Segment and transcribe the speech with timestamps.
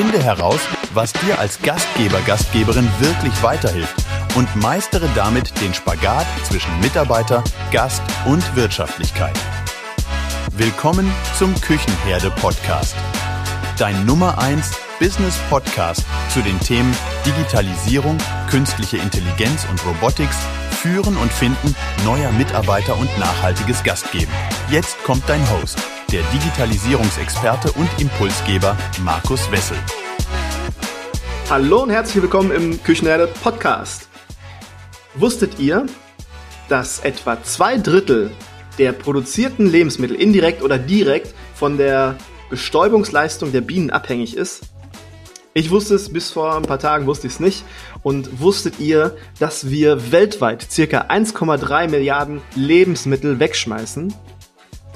[0.00, 0.60] Finde heraus,
[0.94, 3.96] was dir als Gastgeber, Gastgeberin wirklich weiterhilft
[4.36, 9.36] und meistere damit den Spagat zwischen Mitarbeiter, Gast und Wirtschaftlichkeit.
[10.52, 12.94] Willkommen zum Küchenherde Podcast.
[13.76, 14.70] Dein Nummer 1
[15.00, 16.94] Business Podcast zu den Themen
[17.26, 18.18] Digitalisierung,
[18.48, 20.38] künstliche Intelligenz und Robotics,
[20.80, 21.74] Führen und Finden
[22.04, 24.32] neuer Mitarbeiter und nachhaltiges Gastgeben.
[24.70, 25.80] Jetzt kommt dein Host,
[26.12, 29.76] der Digitalisierungsexperte und Impulsgeber Markus Wessel.
[31.50, 34.08] Hallo und herzlich willkommen im Küchenherde Podcast.
[35.14, 35.84] Wusstet ihr,
[36.70, 38.30] dass etwa zwei Drittel
[38.78, 42.16] der produzierten Lebensmittel indirekt oder direkt von der
[42.48, 44.62] Bestäubungsleistung der Bienen abhängig ist?
[45.52, 47.64] Ich wusste es, bis vor ein paar Tagen wusste ich es nicht.
[48.02, 54.14] Und wusstet ihr, dass wir weltweit circa 1,3 Milliarden Lebensmittel wegschmeißen?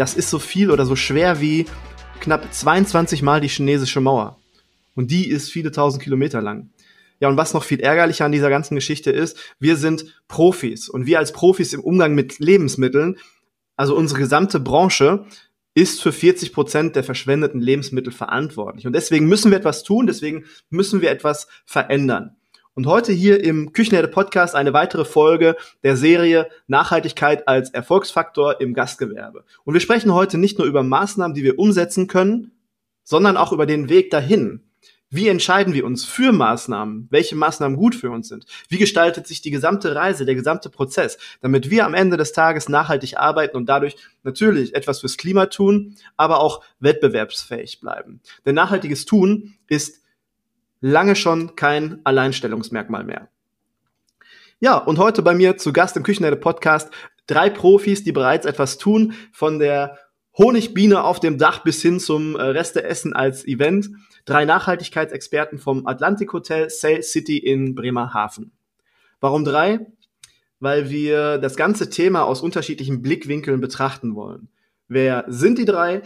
[0.02, 1.64] Das ist so viel oder so schwer wie
[2.18, 4.36] knapp 22 Mal die chinesische Mauer.
[4.96, 6.70] Und die ist viele tausend Kilometer lang.
[7.20, 10.88] Ja, und was noch viel ärgerlicher an dieser ganzen Geschichte ist, wir sind Profis.
[10.88, 13.16] Und wir als Profis im Umgang mit Lebensmitteln,
[13.76, 15.24] also unsere gesamte Branche,
[15.74, 18.88] ist für 40 Prozent der verschwendeten Lebensmittel verantwortlich.
[18.88, 22.34] Und deswegen müssen wir etwas tun, deswegen müssen wir etwas verändern.
[22.74, 28.72] Und heute hier im Küchenherde Podcast eine weitere Folge der Serie Nachhaltigkeit als Erfolgsfaktor im
[28.72, 29.44] Gastgewerbe.
[29.64, 32.52] Und wir sprechen heute nicht nur über Maßnahmen, die wir umsetzen können,
[33.04, 34.62] sondern auch über den Weg dahin.
[35.10, 37.08] Wie entscheiden wir uns für Maßnahmen?
[37.10, 38.46] Welche Maßnahmen gut für uns sind?
[38.70, 42.70] Wie gestaltet sich die gesamte Reise, der gesamte Prozess, damit wir am Ende des Tages
[42.70, 48.22] nachhaltig arbeiten und dadurch natürlich etwas fürs Klima tun, aber auch wettbewerbsfähig bleiben?
[48.46, 50.01] Denn nachhaltiges Tun ist
[50.82, 53.28] lange schon kein Alleinstellungsmerkmal mehr.
[54.60, 56.92] Ja, und heute bei mir zu Gast im Küchenherde Podcast
[57.26, 59.98] drei Profis, die bereits etwas tun, von der
[60.36, 63.90] Honigbiene auf dem Dach bis hin zum äh, Resteessen als Event.
[64.24, 68.52] Drei Nachhaltigkeitsexperten vom Atlantic Hotel Sail City in Bremerhaven.
[69.20, 69.86] Warum drei?
[70.58, 74.48] Weil wir das ganze Thema aus unterschiedlichen Blickwinkeln betrachten wollen.
[74.88, 76.02] Wer sind die drei?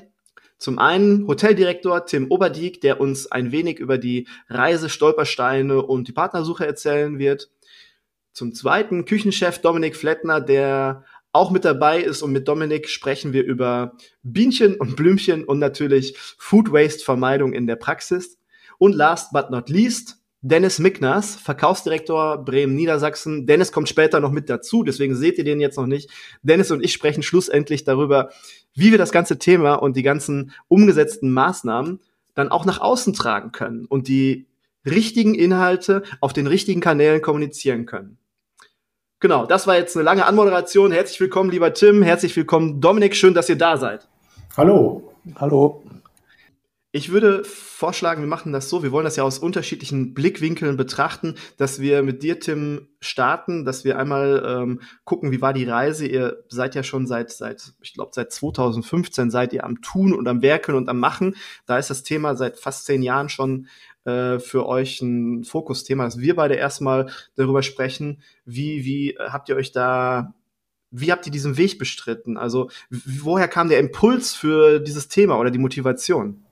[0.59, 6.13] Zum einen Hoteldirektor Tim Oberdieck, der uns ein wenig über die Reise, Stolpersteine und die
[6.13, 7.51] Partnersuche erzählen wird.
[8.33, 12.23] Zum zweiten Küchenchef Dominik Flettner, der auch mit dabei ist.
[12.23, 17.67] Und mit Dominik sprechen wir über Bienchen und Blümchen und natürlich Food Waste Vermeidung in
[17.67, 18.39] der Praxis.
[18.79, 20.16] Und last but not least,
[20.49, 23.49] Dennis Mickners, Verkaufsdirektor Bremen Niedersachsen.
[23.49, 26.09] Dennis kommt später noch mit dazu, deswegen seht ihr den jetzt noch nicht.
[26.43, 28.31] Dennis und ich sprechen schlussendlich darüber,
[28.73, 31.99] wie wir das ganze Thema und die ganzen umgesetzten Maßnahmen
[32.35, 34.47] dann auch nach außen tragen können und die
[34.85, 38.17] richtigen Inhalte auf den richtigen Kanälen kommunizieren können.
[39.19, 40.93] Genau, das war jetzt eine lange Anmoderation.
[40.93, 42.05] Herzlich willkommen, lieber Tim.
[42.05, 43.17] Herzlich willkommen, Dominik.
[43.17, 44.07] Schön, dass ihr da seid.
[44.57, 45.13] Hallo.
[45.35, 45.83] Hallo.
[46.97, 48.83] Ich würde vorschlagen, wir machen das so.
[48.83, 53.85] Wir wollen das ja aus unterschiedlichen Blickwinkeln betrachten, dass wir mit dir, Tim, starten, dass
[53.85, 56.07] wir einmal ähm, gucken, wie war die Reise.
[56.07, 60.27] Ihr seid ja schon seit, seit ich glaube, seit 2015 seid ihr am Tun und
[60.27, 61.37] am Werkeln und am Machen.
[61.67, 63.67] Da ist das Thema seit fast zehn Jahren schon
[64.07, 69.57] äh, für euch ein Fokusthema, dass wir beide erstmal darüber sprechen, wie, wie habt ihr
[69.57, 70.33] euch da,
[70.91, 72.39] wie habt ihr diesen Weg bestritten?
[72.39, 76.46] Also woher kam der Impuls für dieses Thema oder die Motivation?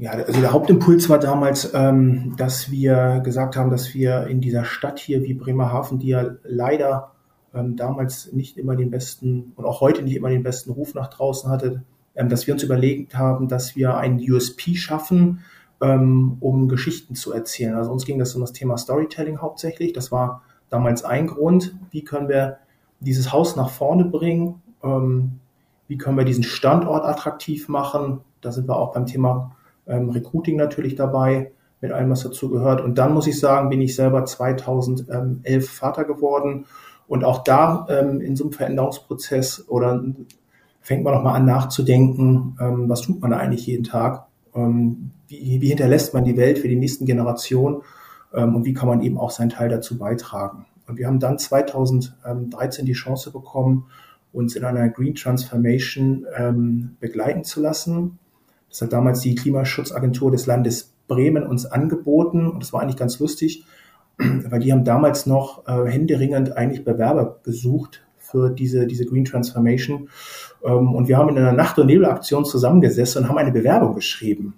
[0.00, 4.64] Ja, also der Hauptimpuls war damals, ähm, dass wir gesagt haben, dass wir in dieser
[4.64, 7.12] Stadt hier wie Bremerhaven, die ja leider
[7.52, 11.08] ähm, damals nicht immer den besten und auch heute nicht immer den besten Ruf nach
[11.08, 11.82] draußen hatte,
[12.14, 15.40] ähm, dass wir uns überlegt haben, dass wir einen USP schaffen,
[15.80, 17.74] ähm, um Geschichten zu erzählen.
[17.74, 19.92] Also uns ging das um das Thema Storytelling hauptsächlich.
[19.92, 21.74] Das war damals ein Grund.
[21.90, 22.58] Wie können wir
[23.00, 24.62] dieses Haus nach vorne bringen?
[25.88, 28.20] Wie können wir diesen Standort attraktiv machen?
[28.40, 29.56] Da sind wir auch beim Thema
[29.86, 31.50] ähm, Recruiting natürlich dabei,
[31.80, 32.80] mit allem, was dazu gehört.
[32.80, 36.66] Und dann muss ich sagen, bin ich selber 2011 Vater geworden.
[37.06, 40.04] Und auch da ähm, in so einem Veränderungsprozess oder
[40.80, 44.26] fängt man nochmal an nachzudenken, ähm, was tut man eigentlich jeden Tag?
[44.54, 47.82] Ähm, wie, wie hinterlässt man die Welt für die nächsten Generationen?
[48.34, 50.66] Ähm, und wie kann man eben auch seinen Teil dazu beitragen?
[50.86, 53.86] Und wir haben dann 2013 die Chance bekommen,
[54.32, 58.18] uns in einer Green Transformation ähm, begleiten zu lassen.
[58.68, 63.18] Das hat damals die Klimaschutzagentur des Landes Bremen uns angeboten und das war eigentlich ganz
[63.18, 63.64] lustig,
[64.18, 70.10] weil die haben damals noch äh, händeringend eigentlich Bewerber gesucht für diese, diese Green Transformation.
[70.62, 74.54] Ähm, und wir haben in einer Nacht- und Nebelaktion zusammengesessen und haben eine Bewerbung geschrieben.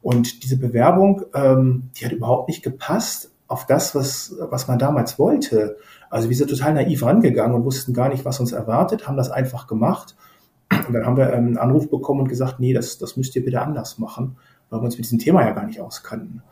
[0.00, 5.18] Und diese Bewerbung, ähm, die hat überhaupt nicht gepasst auf das, was, was man damals
[5.18, 5.76] wollte.
[6.10, 9.30] Also wir sind total naiv rangegangen und wussten gar nicht, was uns erwartet, haben das
[9.30, 10.16] einfach gemacht.
[10.70, 13.44] Und dann haben wir ähm, einen Anruf bekommen und gesagt, nee, das, das müsst ihr
[13.44, 14.36] bitte anders machen,
[14.70, 16.42] weil wir uns mit diesem Thema ja gar nicht auskannten.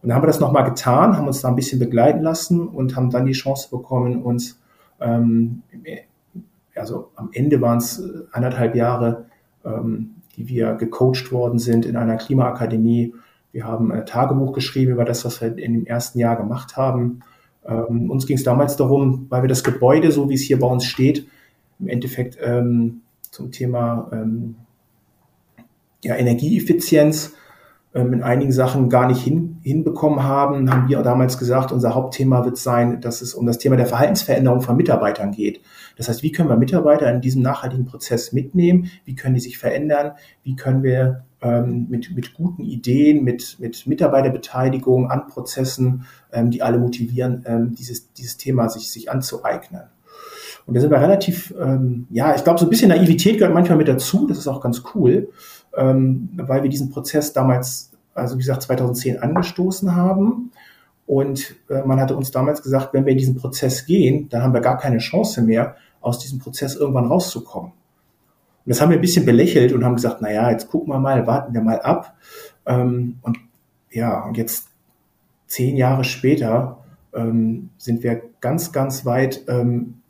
[0.00, 2.96] Und dann haben wir das nochmal getan, haben uns da ein bisschen begleiten lassen und
[2.96, 4.60] haben dann die Chance bekommen, uns,
[5.00, 5.62] ähm,
[6.74, 8.02] also am Ende waren es
[8.32, 9.26] anderthalb Jahre,
[9.64, 13.14] ähm, die wir gecoacht worden sind in einer Klimaakademie.
[13.58, 17.24] Wir haben ein Tagebuch geschrieben über das, was wir in dem ersten Jahr gemacht haben.
[17.66, 20.68] Ähm, uns ging es damals darum, weil wir das Gebäude, so wie es hier bei
[20.68, 21.26] uns steht,
[21.80, 23.00] im Endeffekt ähm,
[23.32, 24.54] zum Thema ähm,
[26.04, 27.34] ja, Energieeffizienz
[27.96, 32.44] ähm, in einigen Sachen gar nicht hin, hinbekommen haben, haben wir damals gesagt, unser Hauptthema
[32.44, 35.62] wird sein, dass es um das Thema der Verhaltensveränderung von Mitarbeitern geht.
[35.96, 38.88] Das heißt, wie können wir Mitarbeiter in diesem nachhaltigen Prozess mitnehmen?
[39.04, 40.12] Wie können die sich verändern?
[40.44, 46.62] Wie können wir ähm, mit, mit guten Ideen, mit, mit Mitarbeiterbeteiligung an Prozessen, ähm, die
[46.62, 49.82] alle motivieren, ähm, dieses, dieses Thema sich, sich anzueignen?
[50.66, 53.78] Und da sind wir relativ, ähm, ja, ich glaube, so ein bisschen Naivität gehört manchmal
[53.78, 54.26] mit dazu.
[54.26, 55.28] Das ist auch ganz cool
[55.76, 60.50] ähm, weil wir diesen Prozess damals, also wie gesagt, 2010 angestoßen haben.
[61.06, 64.52] Und äh, man hatte uns damals gesagt, wenn wir in diesen Prozess gehen, dann haben
[64.52, 67.72] wir gar keine Chance mehr, aus diesem Prozess irgendwann rauszukommen.
[68.68, 70.98] Und das haben wir ein bisschen belächelt und haben gesagt, na ja, jetzt gucken wir
[70.98, 72.14] mal, warten wir mal ab.
[72.66, 73.38] Ähm, und
[73.90, 74.68] ja, und jetzt
[75.46, 76.84] zehn Jahre später
[77.14, 80.02] ähm, sind wir ganz, ganz weit ähm,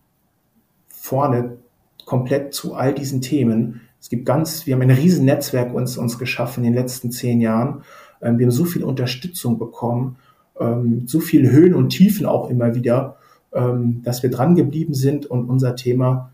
[0.88, 1.58] vorne
[2.05, 3.82] komplett zu all diesen Themen.
[4.00, 7.40] Es gibt ganz, wir haben ein riesen Netzwerk uns, uns geschaffen in den letzten zehn
[7.40, 7.84] Jahren.
[8.20, 10.16] Ähm, wir haben so viel Unterstützung bekommen,
[10.58, 13.19] ähm, so viel Höhen und Tiefen auch immer wieder,
[13.52, 16.32] ähm, dass wir dran geblieben sind und unser Thema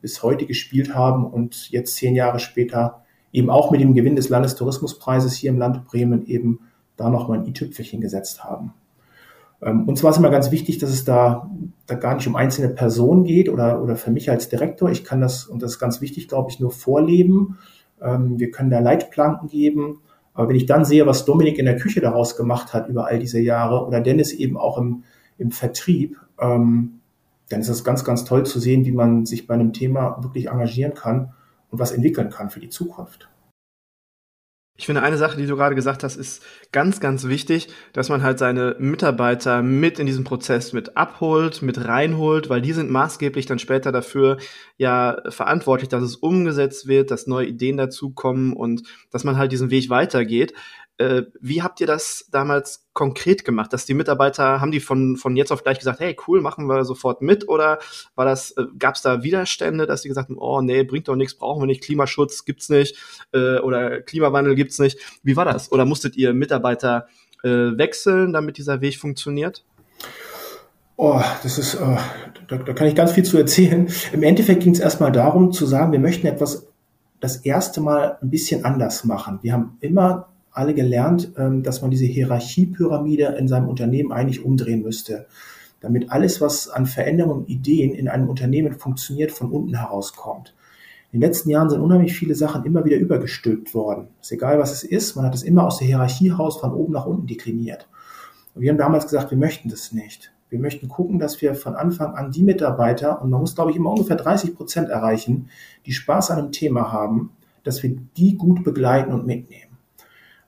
[0.00, 3.02] bis heute gespielt haben und jetzt zehn Jahre später
[3.32, 6.60] eben auch mit dem Gewinn des Landestourismuspreises hier im Land Bremen eben
[6.96, 8.72] da nochmal ein i-Tüpfelchen gesetzt haben.
[9.62, 11.50] Ähm, und zwar ist immer ganz wichtig, dass es da,
[11.86, 14.90] da gar nicht um einzelne Personen geht oder, oder für mich als Direktor.
[14.90, 17.58] Ich kann das, und das ist ganz wichtig, glaube ich, nur vorleben.
[18.00, 20.00] Ähm, wir können da Leitplanken geben.
[20.34, 23.18] Aber wenn ich dann sehe, was Dominik in der Küche daraus gemacht hat über all
[23.18, 25.02] diese Jahre oder Dennis eben auch im,
[25.36, 26.97] im Vertrieb, ähm,
[27.48, 30.48] dann ist es ganz, ganz toll zu sehen, wie man sich bei einem Thema wirklich
[30.48, 31.34] engagieren kann
[31.70, 33.28] und was entwickeln kann für die Zukunft.
[34.80, 36.40] Ich finde, eine Sache, die du gerade gesagt hast, ist
[36.70, 41.84] ganz, ganz wichtig, dass man halt seine Mitarbeiter mit in diesem Prozess mit abholt, mit
[41.88, 44.36] reinholt, weil die sind maßgeblich dann später dafür
[44.76, 49.70] ja verantwortlich, dass es umgesetzt wird, dass neue Ideen dazukommen und dass man halt diesen
[49.70, 50.54] Weg weitergeht.
[50.98, 53.72] Äh, wie habt ihr das damals konkret gemacht?
[53.72, 56.84] Dass die Mitarbeiter, haben die von, von jetzt auf gleich gesagt, hey, cool, machen wir
[56.84, 57.48] sofort mit?
[57.48, 57.78] Oder
[58.16, 61.14] war das, äh, gab es da Widerstände, dass die gesagt haben, oh nee, bringt doch
[61.14, 62.96] nichts, brauchen wir nicht, Klimaschutz gibt's nicht
[63.32, 64.98] äh, oder Klimawandel gibt's nicht?
[65.22, 65.70] Wie war das?
[65.70, 67.06] Oder musstet ihr Mitarbeiter
[67.44, 69.64] äh, wechseln, damit dieser Weg funktioniert?
[70.96, 71.96] Oh, das ist, oh,
[72.48, 73.88] da, da kann ich ganz viel zu erzählen.
[74.12, 76.66] Im Endeffekt ging es erstmal darum zu sagen, wir möchten etwas
[77.20, 79.38] das erste Mal ein bisschen anders machen.
[79.42, 80.28] Wir haben immer
[80.58, 85.26] alle gelernt, ähm, dass man diese Hierarchiepyramide in seinem Unternehmen eigentlich umdrehen müsste,
[85.80, 90.54] damit alles, was an Veränderungen und Ideen in einem Unternehmen funktioniert, von unten herauskommt.
[91.10, 94.08] In den letzten Jahren sind unheimlich viele Sachen immer wieder übergestülpt worden.
[94.20, 96.92] Ist egal, was es ist, man hat es immer aus der Hierarchie heraus von oben
[96.92, 97.88] nach unten dekliniert.
[98.54, 100.32] Und wir haben damals gesagt, wir möchten das nicht.
[100.50, 103.76] Wir möchten gucken, dass wir von Anfang an die Mitarbeiter, und man muss, glaube ich,
[103.76, 105.48] immer ungefähr 30 Prozent erreichen,
[105.86, 107.30] die Spaß an einem Thema haben,
[107.64, 109.67] dass wir die gut begleiten und mitnehmen.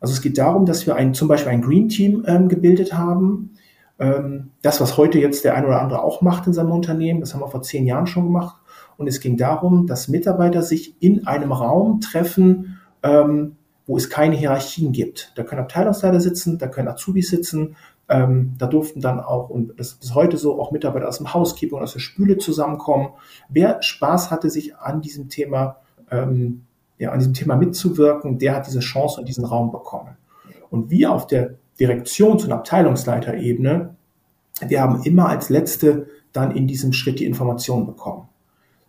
[0.00, 3.50] Also es geht darum, dass wir ein, zum Beispiel ein Green Team ähm, gebildet haben.
[3.98, 7.34] Ähm, das, was heute jetzt der ein oder andere auch macht in seinem Unternehmen, das
[7.34, 8.56] haben wir vor zehn Jahren schon gemacht.
[8.96, 14.36] Und es ging darum, dass Mitarbeiter sich in einem Raum treffen, ähm, wo es keine
[14.36, 15.32] Hierarchien gibt.
[15.36, 17.76] Da können Abteilungsleiter sitzen, da können Azubis sitzen,
[18.08, 21.78] ähm, da durften dann auch, und das ist heute so, auch Mitarbeiter aus dem Housekeeping
[21.78, 23.10] und aus der Spüle zusammenkommen.
[23.48, 25.76] Wer Spaß hatte, sich an diesem Thema
[26.10, 26.66] ähm,
[27.00, 30.18] ja, an diesem Thema mitzuwirken, der hat diese Chance und diesen Raum bekommen.
[30.68, 33.96] Und wir auf der Direktions- und Abteilungsleiterebene,
[34.68, 38.28] wir haben immer als Letzte dann in diesem Schritt die Informationen bekommen.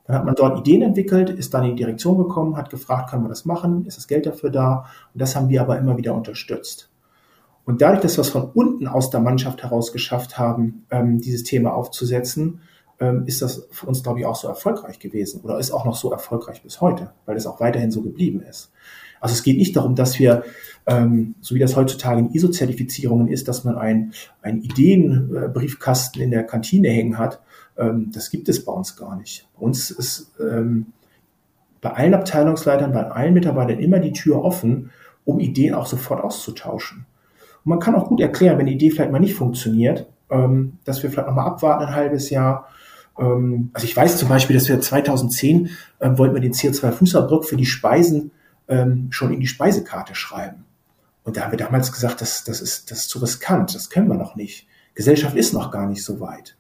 [0.06, 3.24] Dann hat man dort Ideen entwickelt, ist dann in die Direktion gekommen, hat gefragt, können
[3.24, 4.86] wir das machen, ist das Geld dafür da?
[5.13, 6.89] Und das haben wir aber immer wieder unterstützt.
[7.63, 11.44] Und dadurch, dass wir es von unten aus der Mannschaft heraus geschafft haben, ähm, dieses
[11.44, 12.60] Thema aufzusetzen,
[13.01, 15.96] ähm, ist das für uns, glaube ich, auch so erfolgreich gewesen oder ist auch noch
[15.96, 18.72] so erfolgreich bis heute, weil es auch weiterhin so geblieben ist.
[19.20, 20.43] Also es geht nicht darum, dass wir,
[20.86, 24.13] ähm, so wie das heutzutage in ISO-Zertifizierungen ist, dass man einen
[24.62, 27.41] Ideenbriefkasten in der Kantine hängen hat.
[27.77, 29.48] Ähm, das gibt es bei uns gar nicht.
[29.55, 30.88] Bei uns ist ähm,
[31.81, 34.91] bei allen Abteilungsleitern, bei allen Mitarbeitern immer die Tür offen,
[35.25, 37.05] um Ideen auch sofort auszutauschen.
[37.63, 41.01] Und man kann auch gut erklären, wenn die Idee vielleicht mal nicht funktioniert, ähm, dass
[41.01, 42.67] wir vielleicht nochmal abwarten ein halbes Jahr,
[43.73, 47.65] also ich weiß zum Beispiel, dass wir 2010 ähm, wollten wir den CO2-Fußabdruck für die
[47.65, 48.31] Speisen
[48.67, 50.65] ähm, schon in die Speisekarte schreiben.
[51.23, 53.89] Und Und da haben wir damals gesagt, das, das, ist, das ist zu riskant, das
[53.89, 54.67] können wir noch nicht.
[54.95, 56.57] Gesellschaft ist noch gar nicht so weit.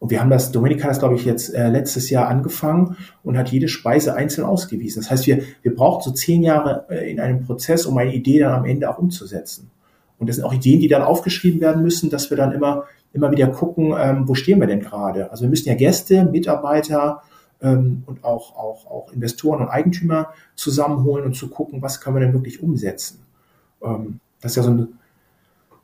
[0.00, 3.36] Und wir haben das, Dominika hat das, glaube ich, jetzt äh, letztes Jahr angefangen und
[3.36, 5.02] hat jede Speise einzeln ausgewiesen.
[5.02, 8.40] Das heißt, wir, wir brauchen so zehn Jahre äh, in einem Prozess, um eine Idee
[8.40, 9.70] dann am Ende auch umzusetzen.
[10.18, 13.30] Und das sind auch Ideen, die dann aufgeschrieben werden müssen, dass wir dann immer, immer
[13.30, 15.30] wieder gucken, ähm, wo stehen wir denn gerade?
[15.30, 17.22] Also wir müssen ja Gäste, Mitarbeiter
[17.60, 22.20] ähm, und auch, auch, auch Investoren und Eigentümer zusammenholen und zu gucken, was können wir
[22.20, 23.24] denn wirklich umsetzen.
[23.82, 24.88] Ähm, das ist ja so ein,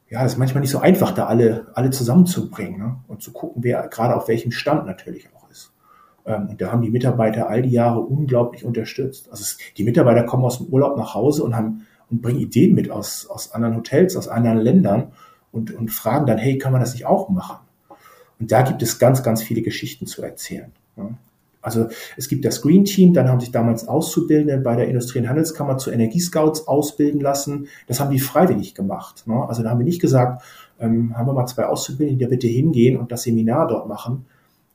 [0.08, 2.96] ja, das ist manchmal nicht so einfach, da alle, alle zusammenzubringen ne?
[3.08, 5.72] und zu gucken, wer gerade auf welchem Stand natürlich auch ist.
[6.24, 9.28] Ähm, und da haben die Mitarbeiter all die Jahre unglaublich unterstützt.
[9.30, 12.74] Also es, die Mitarbeiter kommen aus dem Urlaub nach Hause und haben und bringen Ideen
[12.74, 15.12] mit aus, aus anderen Hotels, aus anderen Ländern
[15.52, 17.58] und, und fragen dann, hey, kann man das nicht auch machen?
[18.38, 20.72] Und da gibt es ganz, ganz viele Geschichten zu erzählen.
[21.62, 25.28] Also es gibt das Green Team, dann haben sich damals Auszubildende bei der Industrie- und
[25.28, 27.66] Handelskammer zu Energiescouts ausbilden lassen.
[27.88, 29.26] Das haben die freiwillig gemacht.
[29.26, 29.44] Ne?
[29.48, 30.42] Also da haben wir nicht gesagt,
[30.78, 34.26] ähm, haben wir mal zwei Auszubildende, die bitte hingehen und das Seminar dort machen.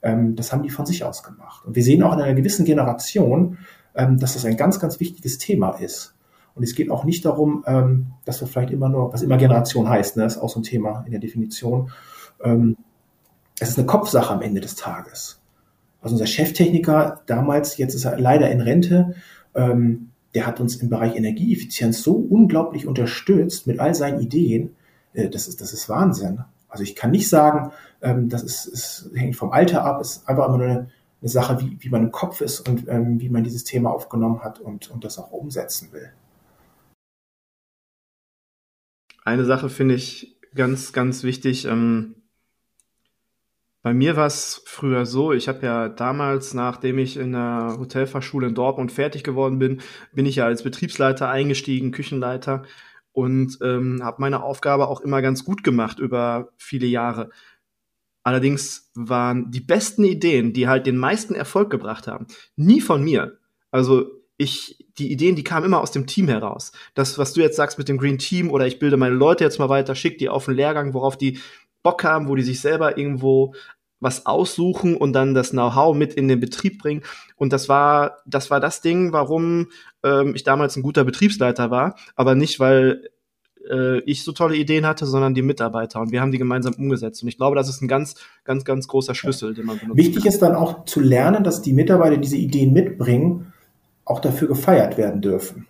[0.01, 1.66] Ähm, das haben die von sich aus gemacht.
[1.66, 3.60] Und wir sehen auch in einer gewissen Generation,
[3.96, 6.13] ähm, dass das ein ganz, ganz wichtiges Thema ist.
[6.55, 9.88] Und es geht auch nicht darum, ähm, dass wir vielleicht immer nur, was immer Generation
[9.88, 11.91] heißt, ne, ist auch so ein Thema in der Definition.
[12.43, 12.77] Ähm,
[13.60, 15.39] es ist eine Kopfsache am Ende des Tages.
[16.01, 19.15] Also unser Cheftechniker damals, jetzt ist er leider in Rente,
[19.55, 24.75] ähm, der hat uns im Bereich Energieeffizienz so unglaublich unterstützt mit all seinen Ideen.
[25.13, 26.43] Äh, das, ist, das ist Wahnsinn.
[26.70, 30.48] Also ich kann nicht sagen, ähm, das ist, ist, hängt vom Alter ab, ist einfach
[30.48, 30.89] immer nur eine,
[31.22, 34.41] eine Sache, wie, wie man im Kopf ist und ähm, wie man dieses Thema aufgenommen
[34.41, 36.12] hat und, und das auch umsetzen will.
[39.24, 41.66] Eine Sache finde ich ganz, ganz wichtig.
[41.66, 42.16] Ähm,
[43.84, 48.48] bei mir war es früher so, ich habe ja damals, nachdem ich in der Hotelfachschule
[48.48, 49.82] in Dortmund fertig geworden bin,
[50.13, 52.63] bin ich ja als Betriebsleiter eingestiegen, Küchenleiter
[53.12, 57.32] und ähm, habe meine Aufgabe auch immer ganz gut gemacht über viele Jahre.
[58.24, 63.40] Allerdings waren die besten Ideen, die halt den meisten Erfolg gebracht haben, nie von mir.
[63.72, 66.72] Also ich, die Ideen, die kamen immer aus dem Team heraus.
[66.94, 69.60] Das, was du jetzt sagst mit dem Green Team oder ich bilde meine Leute jetzt
[69.60, 71.40] mal weiter, schick die auf einen Lehrgang, worauf die
[71.84, 73.54] Bock haben, wo die sich selber irgendwo
[74.00, 77.04] was aussuchen und dann das Know-how mit in den Betrieb bringen.
[77.36, 79.68] Und das war, das war das Ding, warum
[80.04, 83.10] ähm, ich damals ein guter Betriebsleiter war, aber nicht, weil
[83.70, 86.02] äh, ich so tolle Ideen hatte, sondern die Mitarbeiter.
[86.02, 87.22] Und wir haben die gemeinsam umgesetzt.
[87.22, 89.98] Und ich glaube, das ist ein ganz, ganz, ganz großer Schlüssel, den man benutzt.
[89.98, 93.50] Wichtig ist dann auch zu lernen, dass die Mitarbeiter diese Ideen mitbringen,
[94.12, 95.68] auch dafür gefeiert werden dürfen.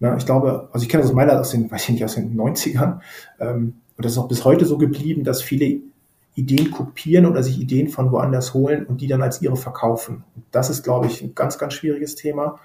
[0.00, 2.14] Na, ich glaube, also ich kenne das aus meiner, aus den, weiß ich nicht, aus
[2.14, 3.00] den 90ern,
[3.40, 5.80] ähm, und das ist auch bis heute so geblieben, dass viele
[6.36, 10.22] Ideen kopieren oder sich Ideen von woanders holen und die dann als ihre verkaufen.
[10.52, 12.60] Das ist, glaube ich, ein ganz, ganz schwieriges Thema.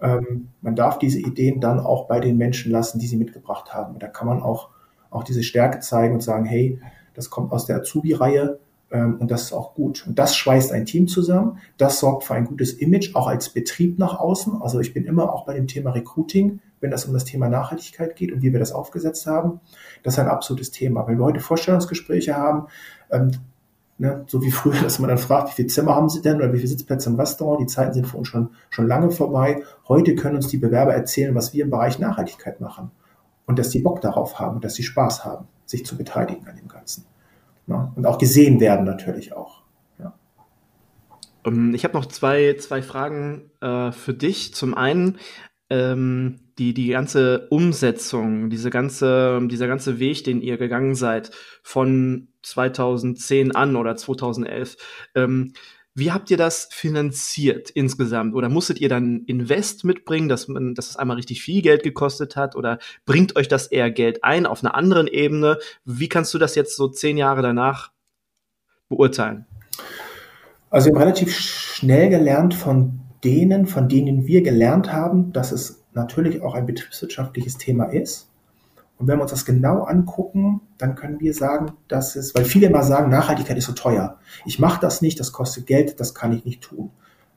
[0.00, 3.98] Ähm, man darf diese Ideen dann auch bei den Menschen lassen, die sie mitgebracht haben.
[3.98, 4.70] Da kann man auch,
[5.10, 6.80] auch diese Stärke zeigen und sagen, hey,
[7.12, 8.58] das kommt aus der Azubi-Reihe
[8.90, 10.06] und das ist auch gut.
[10.06, 11.58] Und das schweißt ein Team zusammen.
[11.76, 14.62] Das sorgt für ein gutes Image, auch als Betrieb nach außen.
[14.62, 18.16] Also ich bin immer auch bei dem Thema Recruiting wenn es um das Thema Nachhaltigkeit
[18.16, 19.60] geht und wie wir das aufgesetzt haben.
[20.02, 21.06] Das ist ein absolutes Thema.
[21.06, 22.66] Wenn wir heute Vorstellungsgespräche haben,
[23.10, 23.32] ähm,
[23.98, 26.52] ne, so wie früher, dass man dann fragt, wie viele Zimmer haben Sie denn oder
[26.52, 29.62] wie viele Sitzplätze im Restaurant, die Zeiten sind für uns schon, schon lange vorbei.
[29.88, 32.90] Heute können uns die Bewerber erzählen, was wir im Bereich Nachhaltigkeit machen
[33.46, 36.56] und dass die Bock darauf haben und dass sie Spaß haben, sich zu beteiligen an
[36.56, 37.04] dem Ganzen.
[37.68, 37.92] Ne?
[37.94, 39.62] Und auch gesehen werden natürlich auch.
[39.98, 40.18] Ja.
[41.44, 44.54] Ähm, ich habe noch zwei, zwei Fragen äh, für dich.
[44.54, 45.18] Zum einen,
[45.70, 51.30] ähm, die, die ganze Umsetzung, diese ganze, dieser ganze Weg, den ihr gegangen seid
[51.62, 54.76] von 2010 an oder 2011,
[55.14, 55.52] ähm,
[55.98, 58.34] wie habt ihr das finanziert insgesamt?
[58.34, 62.36] Oder musstet ihr dann Invest mitbringen, dass, man, dass es einmal richtig viel Geld gekostet
[62.36, 62.54] hat?
[62.54, 65.58] Oder bringt euch das eher Geld ein auf einer anderen Ebene?
[65.84, 67.90] Wie kannst du das jetzt so zehn Jahre danach
[68.88, 69.46] beurteilen?
[70.70, 75.84] Also wir haben relativ schnell gelernt von denen, von denen wir gelernt haben, dass es
[75.94, 78.30] natürlich auch ein betriebswirtschaftliches Thema ist.
[78.98, 82.66] Und wenn wir uns das genau angucken, dann können wir sagen, dass es, weil viele
[82.66, 84.18] immer sagen, Nachhaltigkeit ist so teuer.
[84.44, 86.90] Ich mache das nicht, das kostet Geld, das kann ich nicht tun.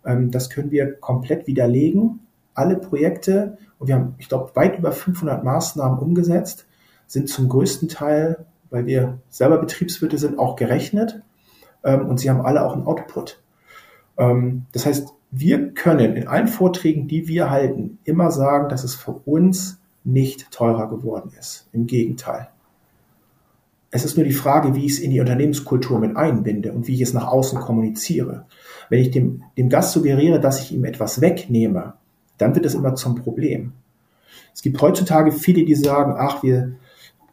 [0.04, 2.22] Ähm, das können wir komplett widerlegen.
[2.56, 6.66] Alle Projekte, und wir haben, ich glaube, weit über 500 Maßnahmen umgesetzt,
[7.06, 11.22] sind zum größten Teil, weil wir selber Betriebswirte sind, auch gerechnet.
[11.84, 13.42] Ähm, und sie haben alle auch einen Output.
[14.18, 18.96] Ähm, das heißt, wir können in allen Vorträgen, die wir halten, immer sagen, dass es
[18.96, 21.68] für uns nicht teurer geworden ist.
[21.74, 22.50] Im Gegenteil.
[23.92, 26.96] Es ist nur die Frage, wie ich es in die Unternehmenskultur mit einbinde und wie
[26.96, 28.46] ich es nach außen kommuniziere.
[28.90, 31.94] Wenn ich dem, dem Gast suggeriere, dass ich ihm etwas wegnehme,
[32.38, 33.74] dann wird es immer zum Problem.
[34.54, 36.74] Es gibt heutzutage viele, die sagen, ach, wir,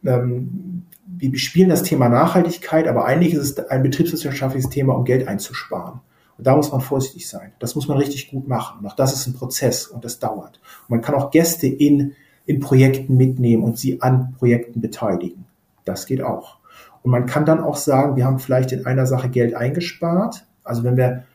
[0.05, 5.27] ähm, wir bespielen das Thema Nachhaltigkeit, aber eigentlich ist es ein betriebswirtschaftliches Thema, um Geld
[5.27, 6.01] einzusparen.
[6.37, 7.51] Und da muss man vorsichtig sein.
[7.59, 8.79] Das muss man richtig gut machen.
[8.79, 10.61] Und auch das ist ein Prozess und das dauert.
[10.83, 12.15] Und man kann auch Gäste in,
[12.49, 15.45] in Projekten mitnehmen und sie an Projekten beteiligen.
[15.85, 16.57] Das geht auch.
[17.03, 20.47] Und man kann dann auch sagen, wir haben vielleicht in einer Sache Geld eingespart.
[20.63, 21.25] Also wenn wir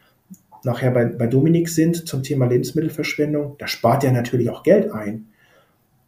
[0.64, 5.26] nachher bei, bei Dominik sind zum Thema Lebensmittelverschwendung, da spart er natürlich auch Geld ein.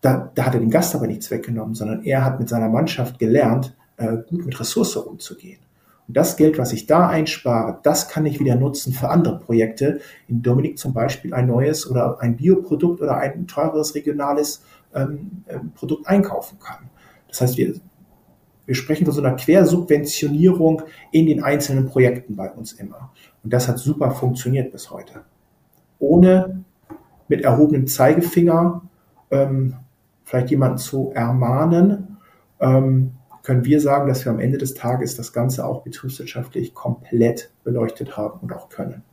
[0.01, 3.21] Da, da hat er den Gast aber nichts weggenommen, sondern er hat mit seiner Mannschaft
[3.21, 5.61] gelernt, äh, gut mit Ressourcen umzugehen.
[6.09, 10.01] Und das Geld, was ich da einspare, das kann ich wieder nutzen für andere Projekte.
[10.27, 14.63] In Dominik zum Beispiel ein neues oder ein Bioprodukt oder ein teureres regionales
[14.97, 16.91] ähm, ähm Produkt einkaufen kann.
[17.29, 17.75] Das heißt, wir,
[18.67, 23.13] wir sprechen von so einer Quersubventionierung in den einzelnen Projekten bei uns immer.
[23.45, 25.23] Und das hat super funktioniert bis heute.
[25.99, 26.65] Ohne
[27.29, 28.83] mit erhobenem Zeigefinger
[29.31, 29.77] ähm,
[30.25, 32.19] vielleicht jemanden zu ermahnen,
[32.61, 33.13] ähm,
[33.43, 38.17] können wir sagen, dass wir am Ende des Tages das Ganze auch betriebswirtschaftlich komplett beleuchtet
[38.17, 39.05] haben und auch können.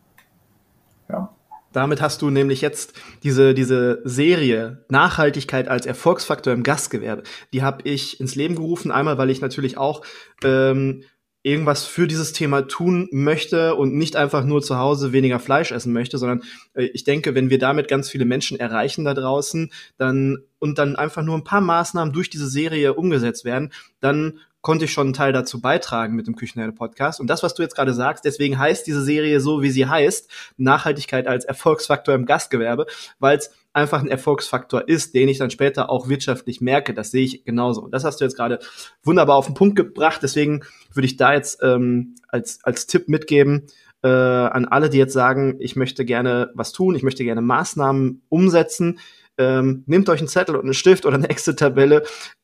[1.73, 7.81] Damit hast du nämlich jetzt diese, diese Serie Nachhaltigkeit als Erfolgsfaktor im Gastgewerbe, die habe
[7.83, 8.91] ich ins Leben gerufen.
[8.91, 10.03] Einmal, weil ich natürlich auch
[10.43, 11.03] ähm,
[11.43, 15.91] irgendwas für dieses Thema tun möchte und nicht einfach nur zu Hause weniger Fleisch essen
[15.91, 16.41] möchte, sondern
[16.73, 20.95] äh, ich denke, wenn wir damit ganz viele Menschen erreichen da draußen, dann und dann
[20.95, 25.13] einfach nur ein paar Maßnahmen durch diese Serie umgesetzt werden, dann konnte ich schon einen
[25.13, 27.19] Teil dazu beitragen mit dem Küchenherde Podcast.
[27.19, 30.31] Und das, was du jetzt gerade sagst, deswegen heißt diese Serie so, wie sie heißt,
[30.57, 32.87] Nachhaltigkeit als Erfolgsfaktor im Gastgewerbe,
[33.19, 36.93] weil es einfach ein Erfolgsfaktor ist, den ich dann später auch wirtschaftlich merke.
[36.93, 37.81] Das sehe ich genauso.
[37.81, 38.59] Und das hast du jetzt gerade
[39.03, 40.23] wunderbar auf den Punkt gebracht.
[40.23, 43.67] Deswegen würde ich da jetzt ähm, als, als Tipp mitgeben,
[44.01, 48.21] äh, an alle, die jetzt sagen, ich möchte gerne was tun, ich möchte gerne Maßnahmen
[48.29, 48.99] umsetzen.
[49.37, 52.03] Ähm, nehmt euch einen Zettel und einen Stift oder eine Excel-Tabelle,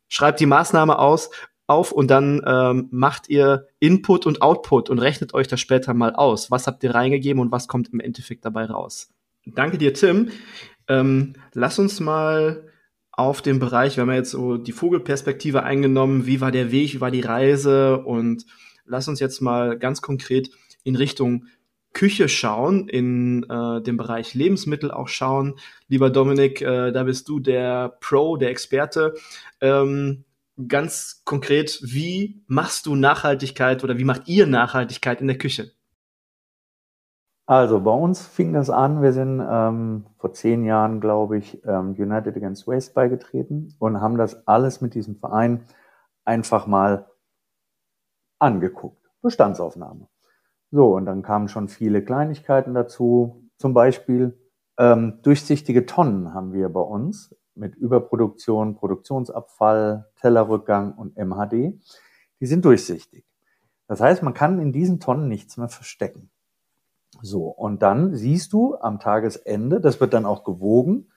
[0.09, 1.29] schreibt die Maßnahme aus
[1.69, 6.13] auf und dann ähm, macht ihr Input und Output und rechnet euch das später mal
[6.15, 6.51] aus.
[6.51, 9.13] Was habt ihr reingegeben und was kommt im Endeffekt dabei raus?
[9.45, 10.29] Danke dir, Tim.
[10.87, 12.67] Ähm, lass uns mal
[13.11, 16.93] auf den Bereich, wir haben ja jetzt so die Vogelperspektive eingenommen, wie war der Weg,
[16.93, 18.45] wie war die Reise und
[18.85, 20.49] lass uns jetzt mal ganz konkret
[20.83, 21.45] in Richtung
[21.93, 25.55] Küche schauen, in äh, dem Bereich Lebensmittel auch schauen.
[25.87, 29.15] Lieber Dominik, äh, da bist du der Pro, der Experte.
[29.59, 30.23] Ähm,
[30.67, 35.71] ganz konkret, wie machst du Nachhaltigkeit oder wie macht ihr Nachhaltigkeit in der Küche?
[37.45, 41.95] Also bei uns fing das an, wir sind ähm, vor zehn Jahren, glaube ich, ähm,
[41.97, 45.65] United Against Waste beigetreten und haben das alles mit diesem Verein
[46.25, 47.07] einfach mal
[48.37, 49.09] angeguckt.
[49.23, 50.07] Bestandsaufnahme.
[50.69, 53.49] So, und dann kamen schon viele Kleinigkeiten dazu.
[53.57, 54.37] Zum Beispiel
[54.77, 61.79] ähm, durchsichtige Tonnen haben wir bei uns mit Überproduktion, Produktionsabfall, Tellerrückgang und MHD.
[62.39, 63.25] Die sind durchsichtig.
[63.87, 66.29] Das heißt, man kann in diesen Tonnen nichts mehr verstecken.
[67.21, 71.11] So, und dann siehst du am Tagesende, das wird dann auch gewogen,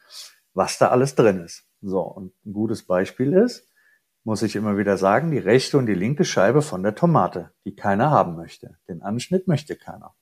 [0.55, 1.65] was da alles drin ist.
[1.81, 3.69] So, und ein gutes Beispiel ist,
[4.25, 7.75] muss ich immer wieder sagen, die rechte und die linke Scheibe von der Tomate, die
[7.75, 8.79] keiner haben möchte.
[8.89, 10.15] Den Anschnitt möchte keiner.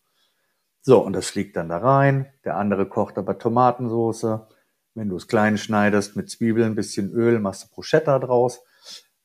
[0.80, 2.32] So, und das fliegt dann da rein.
[2.44, 4.46] Der andere kocht aber Tomatensoße.
[4.94, 8.60] Wenn du es klein schneidest mit Zwiebeln, bisschen Öl, machst du Bruschetta draus.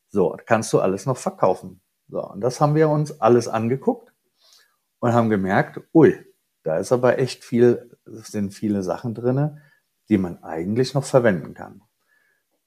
[0.09, 1.81] So, kannst du alles noch verkaufen.
[2.07, 4.13] So, und das haben wir uns alles angeguckt
[4.99, 6.23] und haben gemerkt, ui,
[6.63, 9.61] da ist aber echt viel, sind viele Sachen drinne,
[10.09, 11.81] die man eigentlich noch verwenden kann.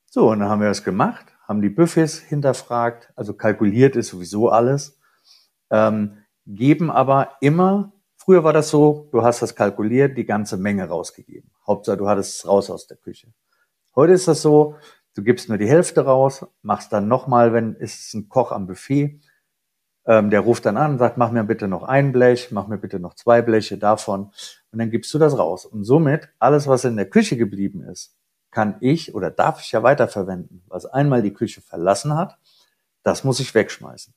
[0.07, 4.49] So, und dann haben wir das gemacht, haben die Buffets hinterfragt, also kalkuliert ist sowieso
[4.49, 4.99] alles,
[5.71, 10.89] ähm, geben aber immer, früher war das so, du hast das kalkuliert, die ganze Menge
[10.89, 11.51] rausgegeben.
[11.69, 13.33] Hauptsache, du hattest es raus aus der Küche.
[13.95, 14.77] Heute ist das so,
[15.15, 19.21] du gibst nur die Hälfte raus, machst dann nochmal, wenn es ein Koch am Buffet,
[20.07, 22.79] ähm, der ruft dann an und sagt, mach mir bitte noch ein Blech, mach mir
[22.79, 24.33] bitte noch zwei Bleche davon.
[24.73, 25.67] Und dann gibst du das raus.
[25.67, 28.17] Und somit, alles, was in der Küche geblieben ist,
[28.51, 30.63] kann ich oder darf ich ja weiterverwenden.
[30.67, 32.39] Was einmal die Küche verlassen hat,
[33.03, 34.15] das muss ich wegschmeißen.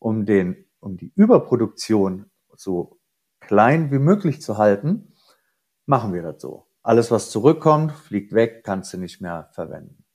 [0.00, 2.98] Um den, um die Überproduktion so
[3.40, 5.14] klein wie möglich zu halten,
[5.86, 6.67] machen wir das so.
[6.88, 10.06] Alles, was zurückkommt, fliegt weg, kannst du nicht mehr verwenden.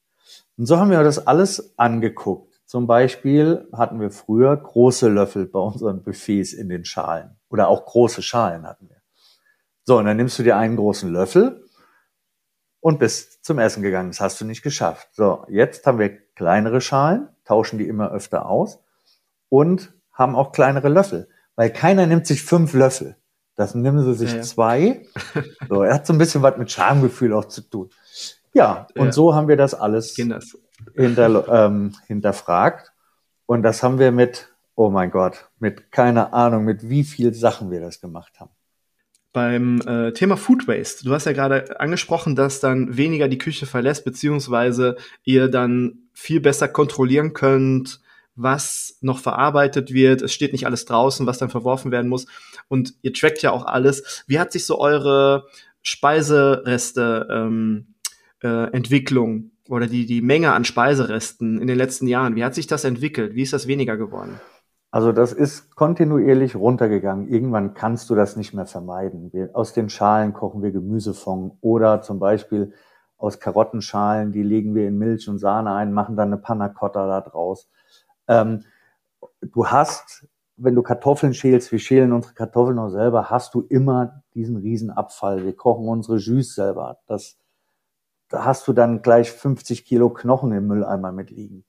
[0.58, 2.64] Und so haben wir das alles angeguckt.
[2.66, 7.36] Zum Beispiel hatten wir früher große Löffel bei unseren Buffets in den Schalen.
[7.50, 9.04] Oder auch große Schalen hatten wir.
[9.84, 11.64] So, und dann nimmst du dir einen großen Löffel
[12.80, 14.10] und bist zum Essen gegangen.
[14.10, 15.10] Das hast du nicht geschafft.
[15.12, 18.80] So, jetzt haben wir kleinere Schalen, tauschen die immer öfter aus
[19.48, 21.30] und haben auch kleinere Löffel.
[21.56, 23.16] Weil keiner nimmt sich fünf Löffel.
[23.56, 25.06] Das nehmen sie sich ja, zwei.
[25.70, 27.90] So, er hat so ein bisschen was mit Schamgefühl auch zu tun.
[28.54, 29.12] Ja, und ja.
[29.12, 30.16] so haben wir das alles.
[30.96, 32.92] Hinter, ähm, hinterfragt.
[33.46, 37.72] Und das haben wir mit, oh mein Gott, mit keine Ahnung, mit wie viel Sachen
[37.72, 38.52] wir das gemacht haben.
[39.32, 43.66] Beim äh, Thema Food Waste, du hast ja gerade angesprochen, dass dann weniger die Küche
[43.66, 48.00] verlässt, beziehungsweise ihr dann viel besser kontrollieren könnt,
[48.36, 50.22] was noch verarbeitet wird.
[50.22, 52.26] Es steht nicht alles draußen, was dann verworfen werden muss.
[52.68, 54.24] Und ihr trackt ja auch alles.
[54.28, 55.46] Wie hat sich so eure
[55.82, 57.96] Speisereste ähm,
[58.42, 62.68] äh, Entwicklung oder die, die Menge an Speiseresten in den letzten Jahren, wie hat sich
[62.68, 63.36] das entwickelt?
[63.36, 64.40] Wie ist das weniger geworden?
[64.92, 67.28] Also das ist kontinuierlich runtergegangen.
[67.28, 69.34] Irgendwann kannst du das nicht mehr vermeiden.
[69.34, 72.74] Wir, aus den Schalen kochen wir Gemüsefond oder zum Beispiel
[73.18, 77.08] aus Karottenschalen, die legen wir in Milch und Sahne ein, machen dann eine Panna Cotta
[77.08, 77.70] da draus.
[78.28, 78.64] Ähm,
[79.42, 84.24] du hast, wenn du Kartoffeln schälst, wir schälen unsere Kartoffeln auch selber, hast du immer
[84.34, 85.44] diesen Riesenabfall.
[85.44, 87.00] Wir kochen unsere Jus selber.
[87.08, 87.38] Das,
[88.30, 91.66] da hast du dann gleich 50 Kilo Knochen im Mülleimer mitliegen.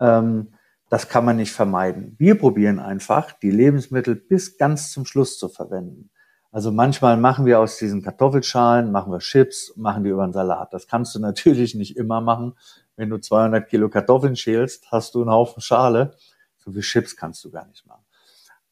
[0.00, 0.54] Ähm,
[0.88, 2.16] das kann man nicht vermeiden.
[2.18, 6.10] Wir probieren einfach, die Lebensmittel bis ganz zum Schluss zu verwenden.
[6.50, 10.74] Also manchmal machen wir aus diesen Kartoffelschalen, machen wir Chips, machen die über einen Salat.
[10.74, 12.54] Das kannst du natürlich nicht immer machen.
[12.96, 16.14] Wenn du 200 Kilo Kartoffeln schälst, hast du einen Haufen Schale.
[16.58, 18.04] So wie Chips kannst du gar nicht machen.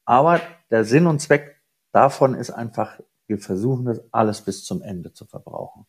[0.04, 1.60] Aber der Sinn und Zweck
[1.92, 5.86] davon ist einfach, wir versuchen das alles bis zum Ende zu verbrauchen.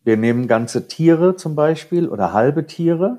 [0.00, 3.18] Wir nehmen ganze Tiere zum Beispiel oder halbe Tiere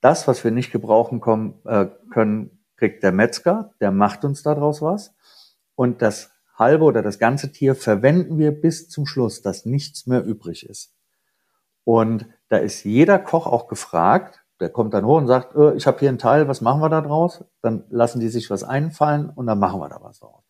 [0.00, 4.82] das, was wir nicht gebrauchen kommen, äh, können, kriegt der Metzger, der macht uns daraus
[4.82, 5.14] was.
[5.74, 10.24] Und das halbe oder das ganze Tier verwenden wir bis zum Schluss, dass nichts mehr
[10.24, 10.95] übrig ist.
[11.86, 15.86] Und da ist jeder Koch auch gefragt, der kommt dann hoch und sagt, äh, ich
[15.86, 17.44] habe hier einen Teil, was machen wir da draus?
[17.62, 20.42] Dann lassen die sich was einfallen und dann machen wir da was draus.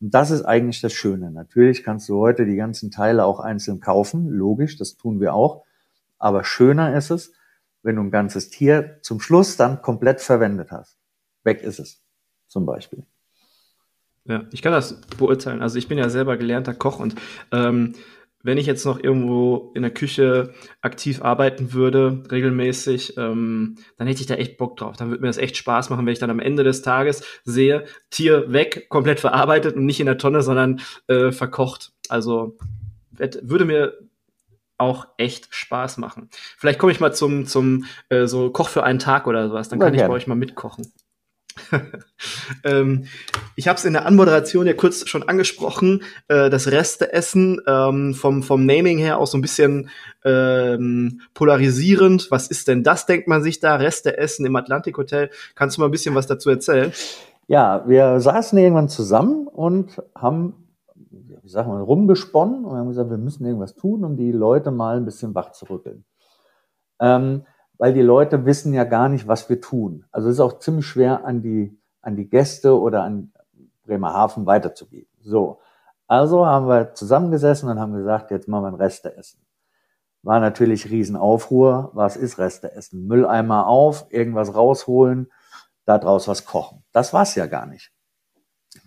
[0.00, 1.30] Und das ist eigentlich das Schöne.
[1.30, 5.64] Natürlich kannst du heute die ganzen Teile auch einzeln kaufen, logisch, das tun wir auch.
[6.18, 7.32] Aber schöner ist es,
[7.82, 10.96] wenn du ein ganzes Tier zum Schluss dann komplett verwendet hast.
[11.44, 12.00] Weg ist es,
[12.46, 13.04] zum Beispiel.
[14.24, 15.60] Ja, ich kann das beurteilen.
[15.60, 17.16] Also ich bin ja selber gelernter Koch und
[17.52, 17.94] ähm,
[18.42, 24.20] wenn ich jetzt noch irgendwo in der Küche aktiv arbeiten würde, regelmäßig, ähm, dann hätte
[24.20, 24.96] ich da echt Bock drauf.
[24.96, 27.84] Dann würde mir das echt Spaß machen, wenn ich dann am Ende des Tages sehe,
[28.10, 31.92] Tier weg, komplett verarbeitet und nicht in der Tonne, sondern äh, verkocht.
[32.08, 32.56] Also
[33.42, 33.98] würde mir
[34.78, 36.30] auch echt Spaß machen.
[36.56, 39.78] Vielleicht komme ich mal zum, zum äh, so Koch für einen Tag oder sowas, dann
[39.78, 40.90] kann ja, ich bei euch mal mitkochen.
[42.64, 43.04] ähm,
[43.56, 48.42] ich habe es in der Anmoderation ja kurz schon angesprochen, äh, das Resteessen ähm, vom,
[48.42, 49.90] vom Naming her auch so ein bisschen
[50.24, 52.30] ähm, polarisierend.
[52.30, 53.76] Was ist denn das, denkt man sich da?
[53.76, 55.30] Resteessen im Atlantik Hotel.
[55.54, 56.92] Kannst du mal ein bisschen was dazu erzählen?
[57.46, 60.54] Ja, wir saßen irgendwann zusammen und haben
[61.42, 64.96] ich sag mal, rumgesponnen und haben gesagt, wir müssen irgendwas tun, um die Leute mal
[64.96, 66.04] ein bisschen wach zu rütteln.
[67.00, 67.44] Ähm,
[67.80, 70.04] weil die Leute wissen ja gar nicht, was wir tun.
[70.12, 73.32] Also es ist auch ziemlich schwer an die, an die Gäste oder an
[73.84, 75.08] Bremerhaven weiterzugeben.
[75.22, 75.60] So.
[76.06, 79.40] Also haben wir zusammengesessen und haben gesagt, jetzt machen wir ein Resteessen.
[80.20, 81.90] War natürlich Riesenaufruhr.
[81.94, 83.06] Was ist Resteessen?
[83.06, 85.32] Mülleimer auf, irgendwas rausholen,
[85.86, 86.84] da draus was kochen.
[86.92, 87.92] Das war's ja gar nicht.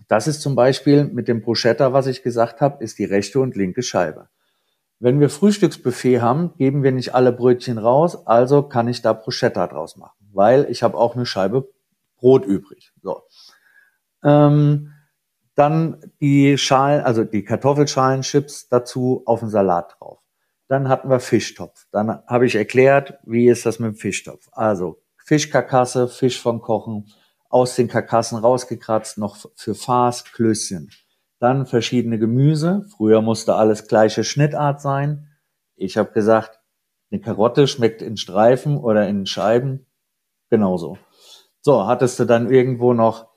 [0.06, 3.56] Das ist zum Beispiel mit dem Bruschetta, was ich gesagt habe, ist die rechte und
[3.56, 4.28] linke Scheibe.
[5.04, 9.66] Wenn wir Frühstücksbuffet haben, geben wir nicht alle Brötchen raus, also kann ich da Bruschetta
[9.66, 11.68] draus machen, weil ich habe auch eine Scheibe
[12.16, 12.90] Brot übrig.
[13.02, 13.20] So.
[14.22, 14.94] Ähm,
[15.56, 20.20] dann die Schalen, also die Kartoffelschalenchips dazu auf den Salat drauf.
[20.68, 21.86] Dann hatten wir Fischtopf.
[21.92, 24.48] Dann habe ich erklärt, wie ist das mit dem Fischtopf.
[24.52, 27.12] Also Fischkarkasse, Fisch vom Kochen,
[27.50, 30.88] aus den Karkassen rausgekratzt, noch für Farce, Klößchen.
[31.44, 32.86] Dann verschiedene Gemüse.
[32.96, 35.28] Früher musste alles gleiche Schnittart sein.
[35.76, 36.58] Ich habe gesagt,
[37.10, 39.84] eine Karotte schmeckt in Streifen oder in Scheiben
[40.48, 40.96] genauso.
[41.60, 43.28] So, hattest du dann irgendwo noch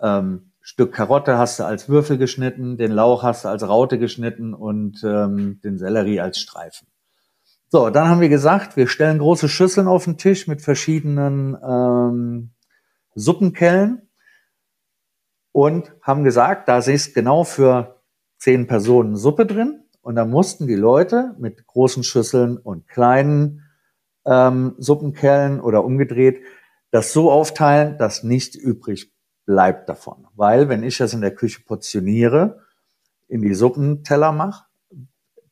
[0.00, 4.52] ähm, Stück Karotte hast du als Würfel geschnitten, den Lauch hast du als Raute geschnitten
[4.52, 6.88] und ähm, den Sellerie als Streifen.
[7.68, 12.50] So, dann haben wir gesagt, wir stellen große Schüsseln auf den Tisch mit verschiedenen ähm,
[13.14, 14.09] Suppenkellen
[15.52, 18.00] und haben gesagt, da ist genau für
[18.38, 19.84] zehn Personen Suppe drin.
[20.02, 23.64] Und da mussten die Leute mit großen Schüsseln und kleinen
[24.24, 26.40] ähm, Suppenkellen oder umgedreht
[26.90, 29.12] das so aufteilen, dass nichts übrig
[29.46, 30.26] bleibt davon.
[30.34, 32.60] Weil wenn ich das in der Küche portioniere,
[33.28, 34.64] in die Suppenteller mache,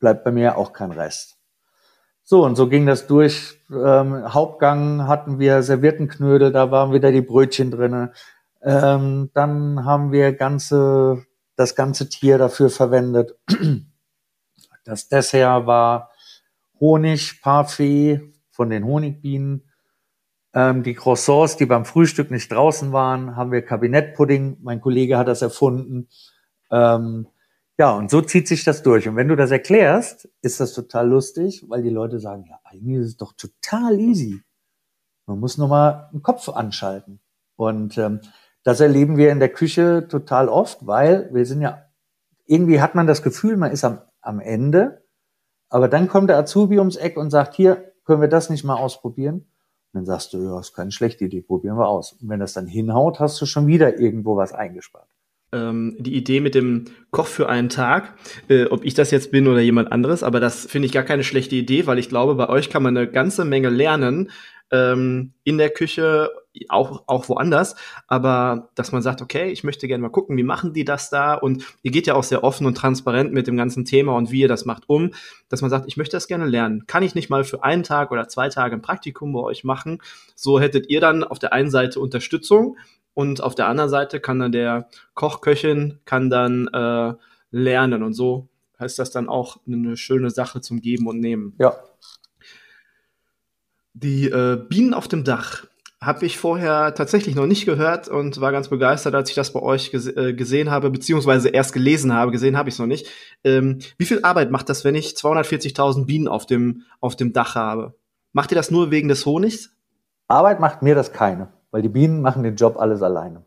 [0.01, 1.39] bleibt bei mir auch kein Rest.
[2.25, 3.59] So, und so ging das durch.
[3.71, 8.13] Ähm, Hauptgang hatten wir Serviettenknödel, da waren wieder die Brötchen drinne.
[8.68, 11.24] Ähm, dann haben wir ganze,
[11.57, 13.37] das ganze Tier dafür verwendet.
[14.85, 16.11] Das Dessert war
[16.81, 19.68] Honig, Parfait von den Honigbienen.
[20.54, 24.57] Ähm, die Croissants, die beim Frühstück nicht draußen waren, haben wir Kabinettpudding.
[24.62, 26.09] Mein Kollege hat das erfunden.
[26.70, 27.28] Ähm,
[27.78, 29.07] ja, und so zieht sich das durch.
[29.07, 33.00] Und wenn du das erklärst, ist das total lustig, weil die Leute sagen, ja, eigentlich
[33.00, 34.40] ist es doch total easy.
[35.26, 37.20] Man muss nur mal den Kopf anschalten.
[37.57, 38.20] Und ähm,
[38.64, 41.85] das erleben wir in der Küche total oft, weil wir sind ja,
[42.47, 45.05] irgendwie hat man das Gefühl, man ist am, am Ende,
[45.68, 48.77] aber dann kommt der Azubi ums Eck und sagt, hier, können wir das nicht mal
[48.77, 49.47] ausprobieren?
[49.92, 52.12] Und dann sagst du, ja, ist keine schlechte Idee, probieren wir aus.
[52.12, 55.09] Und wenn das dann hinhaut, hast du schon wieder irgendwo was eingespart.
[55.51, 58.14] Ähm, die Idee mit dem Koch für einen Tag,
[58.49, 61.25] äh, ob ich das jetzt bin oder jemand anderes, aber das finde ich gar keine
[61.25, 64.31] schlechte Idee, weil ich glaube, bei euch kann man eine ganze Menge lernen,
[64.70, 66.31] ähm, in der Küche,
[66.68, 67.76] auch, auch woanders,
[68.09, 71.35] aber dass man sagt, okay, ich möchte gerne mal gucken, wie machen die das da
[71.35, 74.40] und ihr geht ja auch sehr offen und transparent mit dem ganzen Thema und wie
[74.40, 75.12] ihr das macht um,
[75.48, 76.87] dass man sagt, ich möchte das gerne lernen.
[76.87, 80.02] Kann ich nicht mal für einen Tag oder zwei Tage ein Praktikum bei euch machen?
[80.35, 82.76] So hättet ihr dann auf der einen Seite Unterstützung
[83.14, 87.14] und auf der anderen Seite kann dann der Koch, Köchin kann dann äh,
[87.50, 91.54] lernen und so heißt das dann auch eine schöne Sache zum Geben und Nehmen.
[91.59, 91.74] Ja,
[94.03, 95.67] die äh, Bienen auf dem Dach
[96.01, 99.61] habe ich vorher tatsächlich noch nicht gehört und war ganz begeistert, als ich das bei
[99.61, 102.31] euch ges äh, gesehen habe, beziehungsweise erst gelesen habe.
[102.31, 103.09] Gesehen habe ich es noch nicht.
[103.43, 107.57] Ähm, wie viel Arbeit macht das, wenn ich 240.000 Bienen auf dem, auf dem Dach
[107.57, 107.95] habe?
[108.33, 109.75] Macht ihr das nur wegen des Honigs?
[110.29, 113.43] Arbeit macht mir das keine, weil die Bienen machen den Job alles alleine.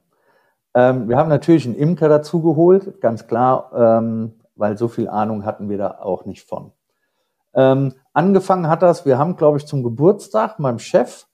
[0.73, 5.45] Ähm, wir haben natürlich einen Imker dazu geholt, ganz klar, ähm, weil so viel Ahnung
[5.45, 6.73] hatten wir da auch nicht von.
[7.53, 11.27] Ähm, angefangen hat das, wir haben, glaube ich, zum Geburtstag meinem Chef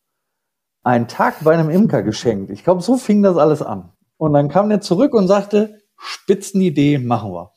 [0.84, 2.50] einen Tag bei einem Imker geschenkt.
[2.50, 3.92] Ich glaube, so fing das alles an.
[4.18, 7.54] Und dann kam der zurück und sagte, Spitzenidee, machen wir.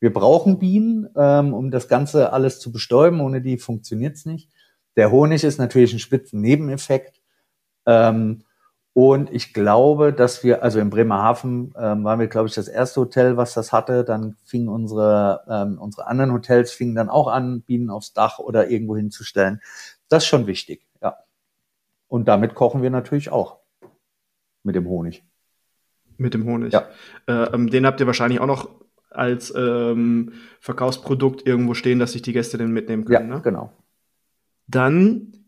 [0.00, 3.20] Wir brauchen Bienen, ähm, um das Ganze alles zu bestäuben.
[3.20, 4.50] Ohne die funktioniert's nicht.
[4.96, 7.20] Der Honig ist natürlich ein Spitzennebeneffekt.
[7.86, 8.44] Ähm,
[8.92, 13.02] und ich glaube, dass wir, also in Bremerhaven ähm, waren wir, glaube ich, das erste
[13.02, 14.04] Hotel, was das hatte.
[14.04, 18.68] Dann fingen unsere, ähm, unsere anderen Hotels fingen dann auch an, Bienen aufs Dach oder
[18.68, 19.60] irgendwo hinzustellen.
[20.08, 21.18] Das ist schon wichtig, ja.
[22.08, 23.60] Und damit kochen wir natürlich auch.
[24.64, 25.24] Mit dem Honig.
[26.16, 26.72] Mit dem Honig.
[26.72, 26.88] Ja.
[27.26, 28.68] Äh, ähm, den habt ihr wahrscheinlich auch noch
[29.08, 33.30] als ähm, Verkaufsprodukt irgendwo stehen, dass sich die Gäste den mitnehmen können.
[33.30, 33.42] Ja, ne?
[33.42, 33.72] genau.
[34.66, 35.39] Dann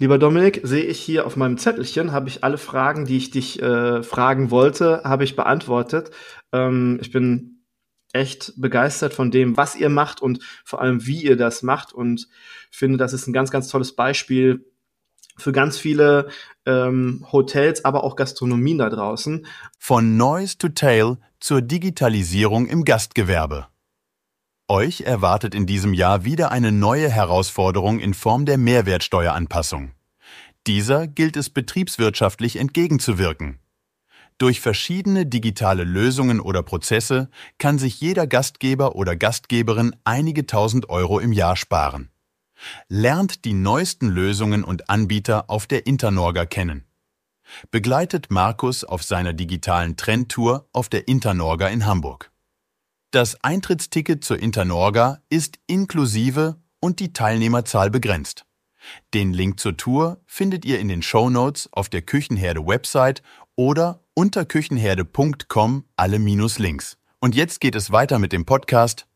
[0.00, 3.60] Lieber Dominik, sehe ich hier auf meinem Zettelchen, habe ich alle Fragen, die ich dich
[3.60, 6.10] äh, fragen wollte, habe ich beantwortet.
[6.52, 7.66] Ähm, ich bin
[8.14, 12.28] echt begeistert von dem, was ihr macht und vor allem, wie ihr das macht und
[12.70, 14.64] finde, das ist ein ganz, ganz tolles Beispiel
[15.36, 16.30] für ganz viele
[16.64, 19.44] ähm, Hotels, aber auch Gastronomien da draußen.
[19.78, 23.66] Von Noise to Tail zur Digitalisierung im Gastgewerbe.
[24.70, 29.90] Euch erwartet in diesem Jahr wieder eine neue Herausforderung in Form der Mehrwertsteueranpassung.
[30.68, 33.58] Dieser gilt es betriebswirtschaftlich entgegenzuwirken.
[34.38, 41.18] Durch verschiedene digitale Lösungen oder Prozesse kann sich jeder Gastgeber oder Gastgeberin einige tausend Euro
[41.18, 42.12] im Jahr sparen.
[42.86, 46.84] Lernt die neuesten Lösungen und Anbieter auf der Internorga kennen.
[47.72, 52.29] Begleitet Markus auf seiner digitalen Trendtour auf der Internorga in Hamburg.
[53.12, 58.44] Das Eintrittsticket zur Internorga ist inklusive und die Teilnehmerzahl begrenzt.
[59.14, 63.24] Den Link zur Tour findet ihr in den Show Notes auf der Küchenherde Website
[63.56, 66.98] oder unter küchenherde.com alle Minus-Links.
[67.18, 69.08] Und jetzt geht es weiter mit dem Podcast.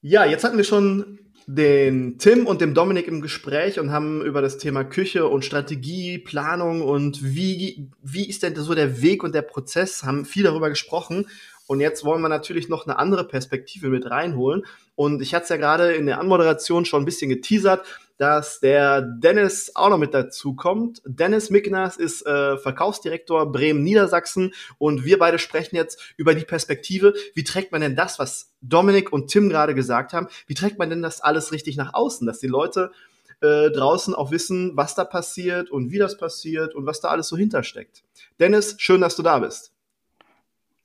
[0.00, 4.40] Ja, jetzt hatten wir schon den Tim und dem Dominik im Gespräch und haben über
[4.40, 9.34] das Thema Küche und Strategie, Planung und wie, wie ist denn so der Weg und
[9.34, 11.26] der Prozess, haben viel darüber gesprochen.
[11.66, 14.64] Und jetzt wollen wir natürlich noch eine andere Perspektive mit reinholen.
[14.94, 17.86] Und ich hatte es ja gerade in der Anmoderation schon ein bisschen geteasert,
[18.18, 21.02] dass der Dennis auch noch mit dazu kommt.
[21.04, 27.14] Dennis Mickners ist äh, Verkaufsdirektor Bremen Niedersachsen und wir beide sprechen jetzt über die Perspektive,
[27.34, 30.90] wie trägt man denn das, was Dominik und Tim gerade gesagt haben, wie trägt man
[30.90, 32.92] denn das alles richtig nach außen, dass die Leute
[33.40, 37.26] äh, draußen auch wissen, was da passiert und wie das passiert und was da alles
[37.26, 38.04] so hintersteckt.
[38.38, 39.72] Dennis, schön, dass du da bist.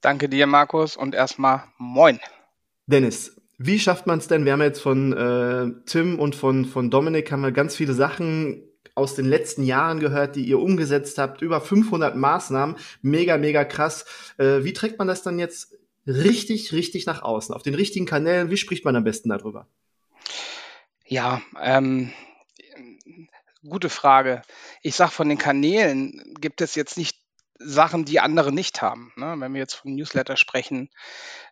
[0.07, 2.21] Danke dir, Markus, und erstmal moin.
[2.85, 4.45] Dennis, wie schafft man es denn?
[4.45, 8.63] Wir haben jetzt von äh, Tim und von, von Dominik haben wir ganz viele Sachen
[8.95, 11.41] aus den letzten Jahren gehört, die ihr umgesetzt habt.
[11.41, 12.77] Über 500 Maßnahmen.
[13.01, 14.05] Mega, mega krass.
[14.37, 17.53] Äh, wie trägt man das dann jetzt richtig, richtig nach außen?
[17.53, 18.49] Auf den richtigen Kanälen?
[18.49, 19.67] Wie spricht man am besten darüber?
[21.05, 22.13] Ja, ähm,
[23.67, 24.41] gute Frage.
[24.83, 27.26] Ich sag, von den Kanälen gibt es jetzt nicht
[27.59, 29.11] Sachen, die andere nicht haben.
[29.15, 29.35] Ne?
[29.37, 30.89] Wenn wir jetzt von Newsletter sprechen,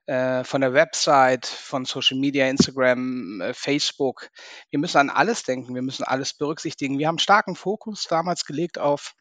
[0.06, 4.30] äh, von der Website, von Social Media, Instagram, äh, Facebook.
[4.70, 7.00] Wir müssen an alles denken, wir müssen alles berücksichtigen.
[7.00, 9.16] Wir haben starken Fokus damals gelegt auf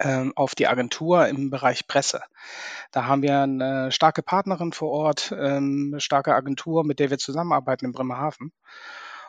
[0.00, 2.20] ähm, auf die Agentur im Bereich Presse.
[2.90, 7.18] Da haben wir eine starke Partnerin vor Ort, ähm, eine starke Agentur, mit der wir
[7.18, 8.52] zusammenarbeiten in Bremerhaven.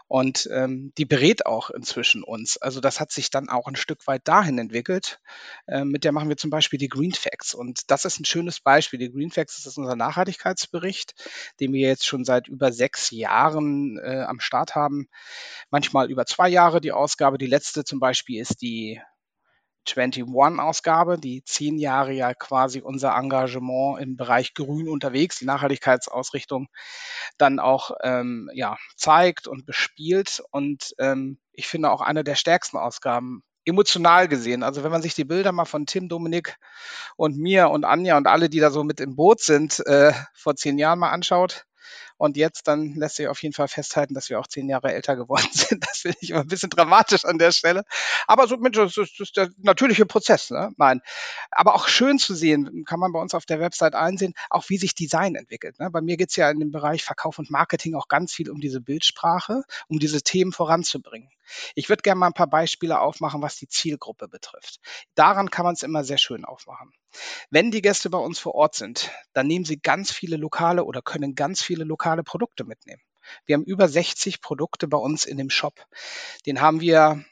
[0.07, 2.57] Und ähm, die berät auch inzwischen uns.
[2.57, 5.19] Also das hat sich dann auch ein Stück weit dahin entwickelt.
[5.67, 7.53] Ähm, mit der machen wir zum Beispiel die Green Facts.
[7.53, 8.99] Und das ist ein schönes Beispiel.
[8.99, 11.13] Die Green Facts ist unser Nachhaltigkeitsbericht,
[11.59, 15.09] den wir jetzt schon seit über sechs Jahren äh, am Start haben.
[15.71, 17.37] Manchmal über zwei Jahre die Ausgabe.
[17.37, 19.01] Die letzte zum Beispiel ist die
[19.95, 26.67] 21-Ausgabe, die zehn Jahre ja quasi unser Engagement im Bereich Grün unterwegs, die Nachhaltigkeitsausrichtung
[27.37, 30.41] dann auch ähm, ja, zeigt und bespielt.
[30.51, 34.63] Und ähm, ich finde auch eine der stärksten Ausgaben emotional gesehen.
[34.63, 36.57] Also wenn man sich die Bilder mal von Tim, Dominik
[37.17, 40.55] und mir und Anja und alle, die da so mit im Boot sind, äh, vor
[40.55, 41.65] zehn Jahren mal anschaut,
[42.17, 45.15] und jetzt dann lässt sich auf jeden Fall festhalten, dass wir auch zehn Jahre älter
[45.15, 45.85] geworden sind.
[45.87, 47.83] Das finde ich immer ein bisschen dramatisch an der Stelle.
[48.27, 50.49] Aber so, das ist der natürliche Prozess.
[50.49, 50.71] Ne?
[50.77, 51.01] Nein.
[51.51, 54.77] Aber auch schön zu sehen, kann man bei uns auf der Website einsehen, auch wie
[54.77, 55.79] sich Design entwickelt.
[55.79, 55.89] Ne?
[55.91, 58.59] Bei mir geht es ja in dem Bereich Verkauf und Marketing auch ganz viel um
[58.59, 61.29] diese Bildsprache, um diese Themen voranzubringen.
[61.75, 64.79] Ich würde gerne mal ein paar Beispiele aufmachen, was die Zielgruppe betrifft.
[65.15, 66.91] Daran kann man es immer sehr schön aufmachen.
[67.49, 71.01] Wenn die Gäste bei uns vor Ort sind, dann nehmen sie ganz viele lokale oder
[71.01, 73.01] können ganz viele lokale Produkte mitnehmen.
[73.45, 75.85] Wir haben über 60 Produkte bei uns in dem Shop.
[76.45, 77.23] Den haben wir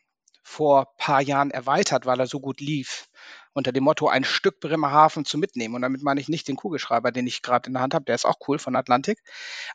[0.43, 3.07] vor paar Jahren erweitert, weil er so gut lief
[3.55, 5.75] unter dem Motto ein Stück Bremerhaven zu mitnehmen.
[5.75, 8.13] Und damit meine ich nicht den Kugelschreiber, den ich gerade in der Hand habe, der
[8.13, 9.19] ist auch cool von Atlantik.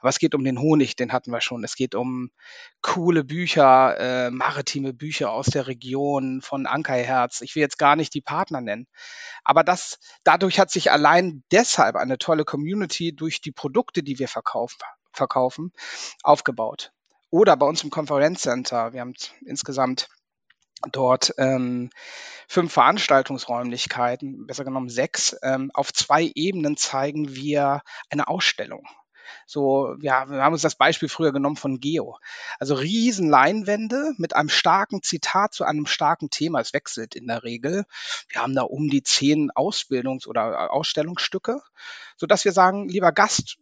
[0.01, 1.65] Aber es geht um den Honig, den hatten wir schon.
[1.65, 2.31] Es geht um
[2.83, 7.41] coole Bücher, äh, maritime Bücher aus der Region von Ankerherz.
[7.41, 8.87] Ich will jetzt gar nicht die Partner nennen.
[9.45, 14.29] Aber das, dadurch hat sich allein deshalb eine tolle Community durch die Produkte, die wir
[14.29, 14.79] verkaufen,
[15.13, 15.73] verkaufen
[16.23, 16.93] aufgebaut.
[17.31, 18.93] Oder bei uns im Konferenzcenter.
[18.93, 19.15] Wir haben
[19.47, 20.09] insgesamt
[20.93, 21.91] dort ähm,
[22.49, 25.37] fünf Veranstaltungsräumlichkeiten, besser genommen sechs.
[25.43, 28.87] Ähm, auf zwei Ebenen zeigen wir eine Ausstellung.
[29.47, 32.19] So, ja, wir haben uns das Beispiel früher genommen von Geo.
[32.59, 36.61] Also riesen Leinwände mit einem starken Zitat zu einem starken Thema.
[36.61, 37.85] Es wechselt in der Regel.
[38.29, 41.61] Wir haben da um die zehn Ausbildungs- oder Ausstellungsstücke,
[42.17, 43.59] sodass wir sagen, lieber Gast,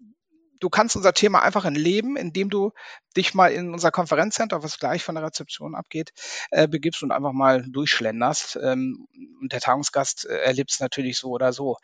[0.61, 2.73] du kannst unser Thema einfach entleben, indem du
[3.17, 6.13] dich mal in unser Konferenzcenter, was gleich von der Rezeption abgeht,
[6.51, 8.59] äh, begibst und einfach mal durchschlenderst.
[8.63, 9.09] Ähm,
[9.41, 11.77] und der Tagungsgast äh, erlebt es natürlich so oder so.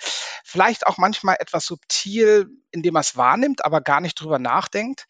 [0.45, 5.07] Vielleicht auch manchmal etwas subtil, indem er es wahrnimmt, aber gar nicht drüber nachdenkt.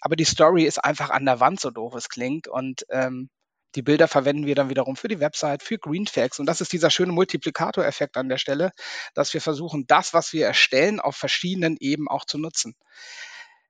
[0.00, 2.46] Aber die Story ist einfach an der Wand, so doof es klingt.
[2.48, 3.30] Und ähm,
[3.74, 6.38] die Bilder verwenden wir dann wiederum für die Website, für Greenfacts.
[6.38, 8.72] Und das ist dieser schöne Multiplikatoreffekt an der Stelle,
[9.14, 12.76] dass wir versuchen, das, was wir erstellen, auf verschiedenen Ebenen auch zu nutzen.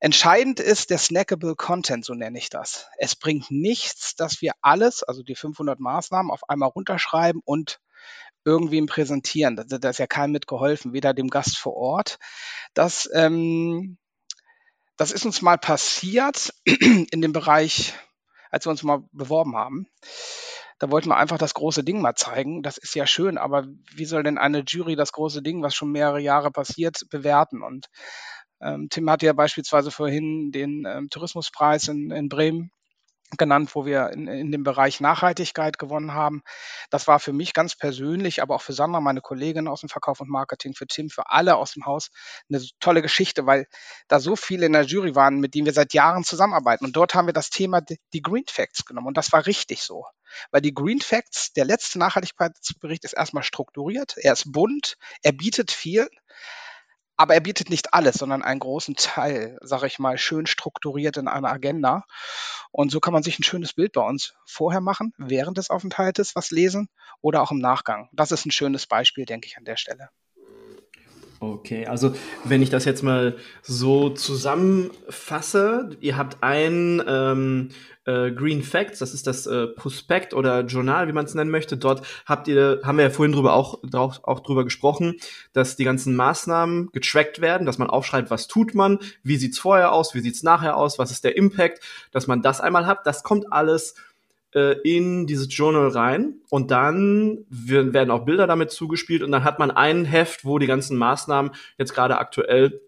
[0.00, 2.88] Entscheidend ist der snackable Content, so nenne ich das.
[2.98, 7.80] Es bringt nichts, dass wir alles, also die 500 Maßnahmen, auf einmal runterschreiben und
[8.44, 9.56] irgendwem präsentieren.
[9.56, 12.18] Da, da ist ja keinem mitgeholfen, weder dem Gast vor Ort.
[12.74, 13.96] Das, ähm,
[14.98, 17.94] das ist uns mal passiert in dem Bereich
[18.54, 19.86] als wir uns mal beworben haben.
[20.78, 22.62] Da wollten wir einfach das große Ding mal zeigen.
[22.62, 25.90] Das ist ja schön, aber wie soll denn eine Jury das große Ding, was schon
[25.90, 27.62] mehrere Jahre passiert, bewerten?
[27.62, 27.86] Und
[28.60, 32.70] ähm, Tim hatte ja beispielsweise vorhin den ähm, Tourismuspreis in, in Bremen
[33.36, 36.42] genannt, wo wir in, in dem Bereich Nachhaltigkeit gewonnen haben.
[36.90, 40.20] Das war für mich ganz persönlich, aber auch für Sandra, meine Kollegin aus dem Verkauf
[40.20, 42.10] und Marketing, für Tim, für alle aus dem Haus
[42.48, 43.66] eine tolle Geschichte, weil
[44.08, 46.84] da so viele in der Jury waren, mit denen wir seit Jahren zusammenarbeiten.
[46.84, 49.08] Und dort haben wir das Thema die Green Facts genommen.
[49.08, 50.04] Und das war richtig so.
[50.50, 55.70] Weil die Green Facts, der letzte Nachhaltigkeitsbericht ist erstmal strukturiert, er ist bunt, er bietet
[55.70, 56.08] viel,
[57.16, 61.28] aber er bietet nicht alles, sondern einen großen Teil, sage ich mal, schön strukturiert in
[61.28, 62.04] einer Agenda.
[62.70, 66.34] Und so kann man sich ein schönes Bild bei uns vorher machen, während des Aufenthaltes
[66.34, 66.88] was lesen
[67.20, 68.08] oder auch im Nachgang.
[68.12, 70.10] Das ist ein schönes Beispiel, denke ich, an der Stelle.
[71.40, 72.14] Okay, also
[72.44, 77.68] wenn ich das jetzt mal so zusammenfasse, ihr habt ein ähm,
[78.06, 81.76] äh, Green Facts, das ist das äh, Prospekt oder Journal, wie man es nennen möchte.
[81.76, 85.16] Dort habt ihr, haben wir ja vorhin drüber auch, drauf, auch drüber gesprochen,
[85.52, 89.92] dass die ganzen Maßnahmen getrackt werden, dass man aufschreibt, was tut man, wie sieht's vorher
[89.92, 91.80] aus, wie sieht's nachher aus, was ist der Impact,
[92.10, 93.06] dass man das einmal hat.
[93.06, 93.94] Das kommt alles
[94.54, 99.58] äh, in dieses Journal rein und dann werden auch Bilder damit zugespielt und dann hat
[99.58, 102.80] man ein Heft, wo die ganzen Maßnahmen jetzt gerade aktuell,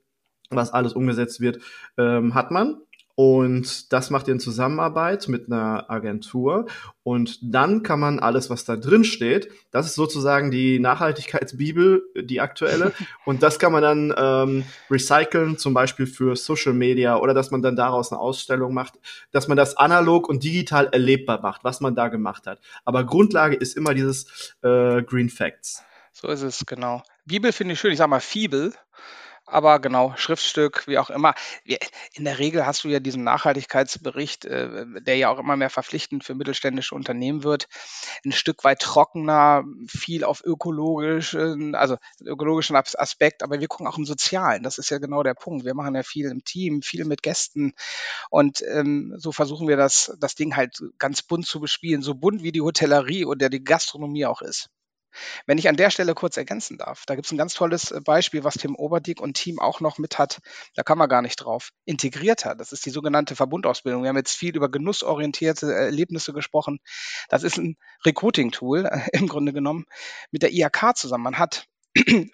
[0.51, 1.59] was alles umgesetzt wird,
[1.99, 2.81] ähm, hat man.
[3.17, 6.67] Und das macht ihr in Zusammenarbeit mit einer Agentur.
[7.03, 12.43] Und dann kann man alles, was da drin steht, das ist sozusagen die Nachhaltigkeitsbibel, die
[12.43, 12.93] aktuelle.
[13.25, 17.63] Und das kann man dann ähm, recyceln, zum Beispiel für Social Media oder dass man
[17.63, 18.99] dann daraus eine Ausstellung macht,
[19.33, 22.61] dass man das analog und digital erlebbar macht, was man da gemacht hat.
[22.85, 25.83] Aber Grundlage ist immer dieses äh, Green Facts.
[26.13, 27.03] So ist es, genau.
[27.25, 28.75] Bibel finde ich schön, ich sag mal Fibel,
[29.47, 31.35] aber genau, Schriftstück, wie auch immer.
[32.15, 36.25] In der Regel hast du ja diesen Nachhaltigkeitsbericht, äh, der ja auch immer mehr verpflichtend
[36.25, 37.69] für mittelständische Unternehmen wird,
[38.25, 44.05] ein Stück weit trockener, viel auf ökologischen, also ökologischen Aspekt, aber wir gucken auch im
[44.05, 44.63] Sozialen.
[44.63, 45.65] Das ist ja genau der Punkt.
[45.65, 47.73] Wir machen ja viel im Team, viel mit Gästen
[48.31, 52.43] und ähm, so versuchen wir das, das Ding halt ganz bunt zu bespielen, so bunt
[52.43, 54.71] wie die Hotellerie oder die Gastronomie auch ist.
[55.47, 58.01] Wenn ich an der Stelle kurz ergänzen darf, da gibt es ein ganz tolles äh,
[58.01, 60.41] Beispiel, was Tim Oberdick und Team auch noch mit hat,
[60.75, 62.61] da kann man gar nicht drauf, integriert hat.
[62.61, 64.03] Das ist die sogenannte Verbundausbildung.
[64.03, 66.79] Wir haben jetzt viel über genussorientierte Erlebnisse gesprochen.
[67.29, 69.85] Das ist ein Recruiting-Tool äh, im Grunde genommen
[70.31, 71.25] mit der IHK zusammen.
[71.25, 71.67] Man hat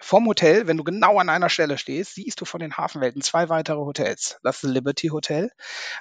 [0.01, 3.49] vom Hotel, wenn du genau an einer Stelle stehst, siehst du von den Hafenwelten zwei
[3.49, 4.37] weitere Hotels.
[4.43, 5.51] Das Liberty Hotel,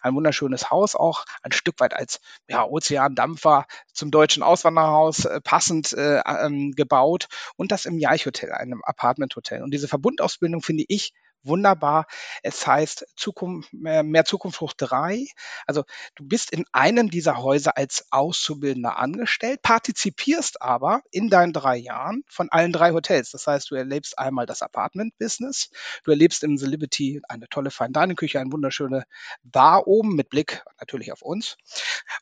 [0.01, 5.93] ein wunderschönes Haus, auch ein Stück weit als ja, Ozeandampfer zum deutschen Auswandererhaus äh, passend
[5.93, 9.63] äh, ähm, gebaut und das im Jaich Hotel, einem Apartment-Hotel.
[9.63, 11.13] Und diese Verbundausbildung finde ich
[11.45, 12.07] wunderbar.
[12.43, 15.27] Es heißt Zukunft, mehr Zukunft hoch drei.
[15.67, 15.85] Also
[16.15, 22.25] du bist in einem dieser Häuser als Auszubildender angestellt, partizipierst aber in deinen drei Jahren
[22.29, 23.31] von allen drei Hotels.
[23.31, 25.71] Das heißt, du erlebst einmal das Apartment-Business,
[26.05, 29.05] du erlebst im The Liberty eine tolle Fine Dining Küche, eine wunderschöne
[29.43, 31.57] Bar oben mit Blick natürlich auf uns.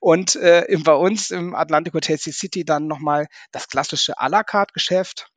[0.01, 4.73] Und äh, bei uns im Atlantic Hotel City dann nochmal das klassische à la carte
[4.73, 5.31] Geschäft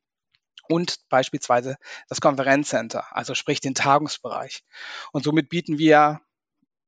[0.68, 1.76] und beispielsweise
[2.08, 4.64] das Konferenzcenter, also sprich den Tagungsbereich.
[5.12, 6.20] Und somit bieten wir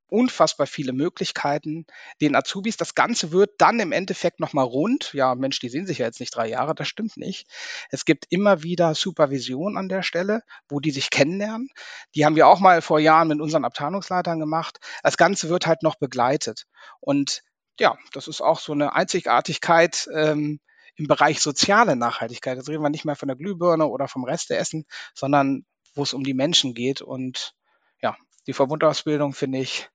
[0.08, 1.86] unfassbar viele Möglichkeiten
[2.20, 2.76] den Azubis.
[2.76, 5.12] Das Ganze wird dann im Endeffekt nochmal rund.
[5.12, 7.48] Ja, Mensch, die sehen sich ja jetzt nicht drei Jahre, das stimmt nicht.
[7.90, 11.68] Es gibt immer wieder Supervision an der Stelle, wo die sich kennenlernen.
[12.14, 14.78] Die haben wir auch mal vor Jahren mit unseren Abteilungsleitern gemacht.
[15.02, 16.66] Das Ganze wird halt noch begleitet.
[17.00, 17.42] Und
[17.78, 20.60] ja, das ist auch so eine Einzigartigkeit, ähm,
[20.96, 22.56] im Bereich soziale Nachhaltigkeit.
[22.56, 26.24] Jetzt reden wir nicht mehr von der Glühbirne oder vom Resteessen, sondern wo es um
[26.24, 27.02] die Menschen geht.
[27.02, 27.54] Und
[28.02, 28.16] ja,
[28.46, 29.88] die Verbundausbildung finde ich,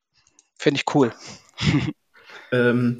[0.55, 1.13] finde ich cool.
[2.51, 2.99] ähm,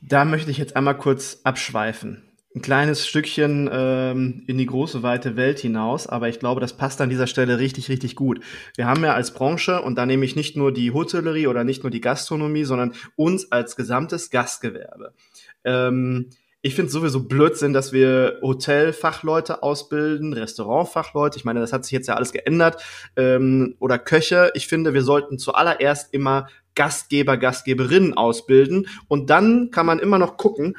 [0.00, 2.22] da möchte ich jetzt einmal kurz abschweifen.
[2.54, 7.02] Ein kleines Stückchen ähm, in die große, weite Welt hinaus, aber ich glaube, das passt
[7.02, 8.40] an dieser Stelle richtig, richtig gut.
[8.76, 11.82] Wir haben ja als Branche, und da nehme ich nicht nur die Hotellerie oder nicht
[11.82, 15.12] nur die Gastronomie, sondern uns als gesamtes Gastgewerbe.
[15.64, 16.30] Ähm,
[16.66, 21.38] ich finde sowieso Blödsinn, dass wir Hotelfachleute ausbilden, Restaurantfachleute.
[21.38, 22.82] Ich meine, das hat sich jetzt ja alles geändert.
[23.14, 24.50] Ähm, oder Köche.
[24.54, 28.88] Ich finde, wir sollten zuallererst immer Gastgeber, Gastgeberinnen ausbilden.
[29.06, 30.76] Und dann kann man immer noch gucken,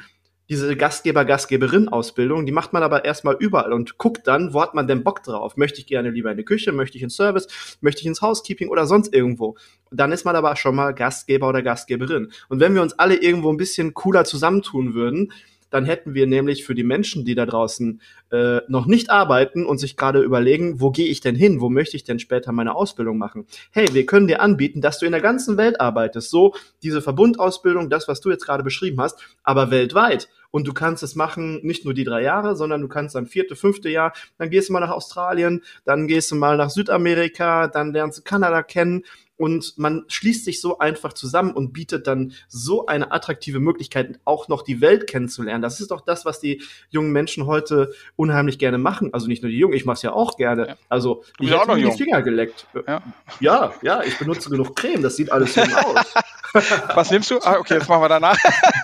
[0.50, 4.74] diese Gastgeber, Gastgeberin Ausbildung, die macht man aber erstmal überall und guckt dann, wo hat
[4.74, 5.56] man denn Bock drauf?
[5.56, 8.68] Möchte ich gerne lieber in die Küche, möchte ich ins Service, möchte ich ins Housekeeping
[8.68, 9.56] oder sonst irgendwo?
[9.90, 12.32] Dann ist man aber schon mal Gastgeber oder Gastgeberin.
[12.48, 15.32] Und wenn wir uns alle irgendwo ein bisschen cooler zusammentun würden,
[15.70, 18.00] dann hätten wir nämlich für die Menschen, die da draußen
[18.30, 21.96] äh, noch nicht arbeiten und sich gerade überlegen, wo gehe ich denn hin, wo möchte
[21.96, 23.46] ich denn später meine Ausbildung machen?
[23.70, 27.90] Hey, wir können dir anbieten, dass du in der ganzen Welt arbeitest, so diese Verbundausbildung,
[27.90, 30.28] das, was du jetzt gerade beschrieben hast, aber weltweit.
[30.50, 33.54] Und du kannst es machen, nicht nur die drei Jahre, sondern du kannst dann vierte,
[33.54, 37.92] fünfte Jahr, dann gehst du mal nach Australien, dann gehst du mal nach Südamerika, dann
[37.92, 39.04] lernst du Kanada kennen
[39.38, 44.48] und man schließt sich so einfach zusammen und bietet dann so eine attraktive Möglichkeit, auch
[44.48, 45.62] noch die Welt kennenzulernen.
[45.62, 46.60] Das ist doch das, was die
[46.90, 49.14] jungen Menschen heute unheimlich gerne machen.
[49.14, 50.68] Also nicht nur die Jungen, ich mache es ja auch gerne.
[50.68, 50.76] Ja.
[50.88, 52.66] Also ich habe mir die Finger geleckt.
[52.86, 53.02] Ja.
[53.40, 56.14] ja, ja, ich benutze genug Creme, das sieht alles schön aus.
[56.94, 57.38] was nimmst du?
[57.42, 58.36] Ah, okay, das machen wir danach.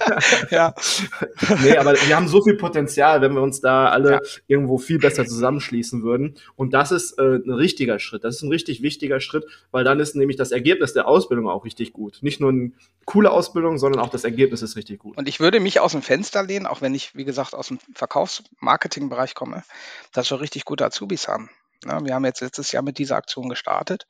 [0.51, 0.75] ja.
[1.63, 4.21] Nee, aber wir haben so viel Potenzial, wenn wir uns da alle ja.
[4.47, 6.37] irgendwo viel besser zusammenschließen würden.
[6.55, 8.23] Und das ist äh, ein richtiger Schritt.
[8.23, 11.49] Das ist ein richtig wichtiger Schritt, weil dann ist nämlich das das Ergebnis der Ausbildung
[11.49, 12.19] auch richtig gut.
[12.21, 12.73] Nicht nur eine
[13.07, 15.17] coole Ausbildung, sondern auch das Ergebnis ist richtig gut.
[15.17, 17.79] Und ich würde mich aus dem Fenster lehnen, auch wenn ich, wie gesagt, aus dem
[17.95, 19.65] Verkaufsmarketing-Bereich komme,
[20.13, 21.49] dass wir richtig gute Azubis haben.
[21.87, 24.07] Ja, wir haben jetzt letztes Jahr mit dieser Aktion gestartet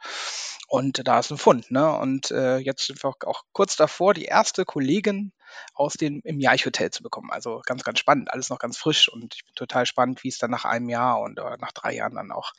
[0.69, 1.71] und da ist ein Fund.
[1.71, 1.97] Ne?
[1.97, 5.33] Und äh, jetzt sind wir auch kurz davor, die erste Kollegin
[5.75, 7.31] aus dem im Jaich Hotel zu bekommen.
[7.31, 10.39] Also ganz, ganz spannend, alles noch ganz frisch und ich bin total spannend, wie es
[10.39, 12.53] dann nach einem Jahr und äh, nach drei Jahren dann auch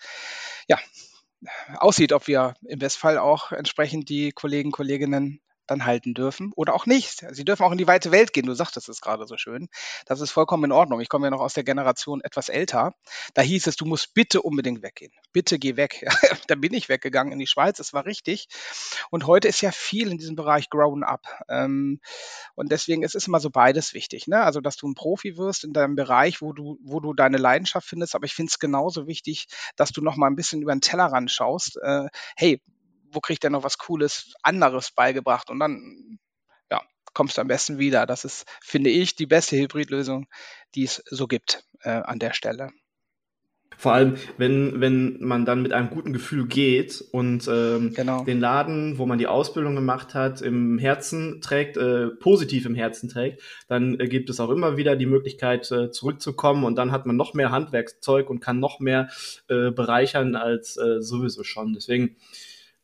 [0.67, 0.79] ja,
[1.77, 6.85] aussieht, ob wir im Westfall auch entsprechend die Kollegen, Kolleginnen dann halten dürfen oder auch
[6.85, 7.25] nicht.
[7.31, 8.45] Sie dürfen auch in die weite Welt gehen.
[8.45, 9.67] Du sagtest es gerade so schön.
[10.05, 11.01] Das ist vollkommen in Ordnung.
[11.01, 12.93] Ich komme ja noch aus der Generation etwas älter.
[13.33, 15.11] Da hieß es, du musst bitte unbedingt weggehen.
[15.33, 16.05] Bitte geh weg.
[16.47, 17.79] da bin ich weggegangen in die Schweiz.
[17.79, 18.47] Es war richtig.
[19.09, 21.27] Und heute ist ja viel in diesem Bereich grown up.
[21.49, 21.99] Ähm,
[22.55, 24.27] und deswegen ist es immer so beides wichtig.
[24.27, 24.41] Ne?
[24.41, 27.87] Also, dass du ein Profi wirst in deinem Bereich, wo du, wo du deine Leidenschaft
[27.87, 28.15] findest.
[28.15, 31.31] Aber ich finde es genauso wichtig, dass du noch mal ein bisschen über den Tellerrand
[31.31, 31.77] schaust.
[31.81, 32.61] Äh, hey,
[33.15, 35.49] wo kriegt er noch was Cooles, anderes beigebracht?
[35.49, 36.19] Und dann,
[36.69, 36.81] ja,
[37.13, 38.05] kommst du am besten wieder.
[38.05, 40.27] Das ist, finde ich, die beste Hybridlösung,
[40.75, 42.71] die es so gibt äh, an der Stelle.
[43.77, 48.23] Vor allem, wenn, wenn man dann mit einem guten Gefühl geht und ähm, genau.
[48.23, 53.09] den Laden, wo man die Ausbildung gemacht hat, im Herzen trägt, äh, positiv im Herzen
[53.09, 57.05] trägt, dann äh, gibt es auch immer wieder die Möglichkeit, äh, zurückzukommen und dann hat
[57.05, 59.09] man noch mehr Handwerkszeug und kann noch mehr
[59.49, 61.73] äh, bereichern als äh, sowieso schon.
[61.73, 62.15] Deswegen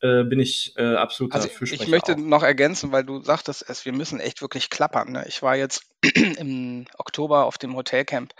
[0.02, 2.18] äh, bin ich äh, absolut also Ich möchte auch.
[2.18, 5.12] noch ergänzen, weil du sagtest es, wir müssen echt wirklich klappern.
[5.12, 5.26] Ne?
[5.28, 5.84] Ich war jetzt
[6.38, 8.34] im Oktober auf dem Hotelcamp.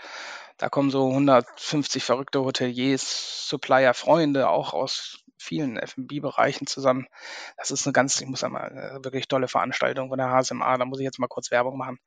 [0.58, 7.06] Da kommen so 150 verrückte Hoteliers, Supplier, Freunde, auch aus vielen F&B-Bereichen zusammen.
[7.56, 10.78] Das ist eine ganz, ich muss einmal, äh, wirklich tolle Veranstaltung von der HSMA.
[10.78, 11.98] Da muss ich jetzt mal kurz Werbung machen.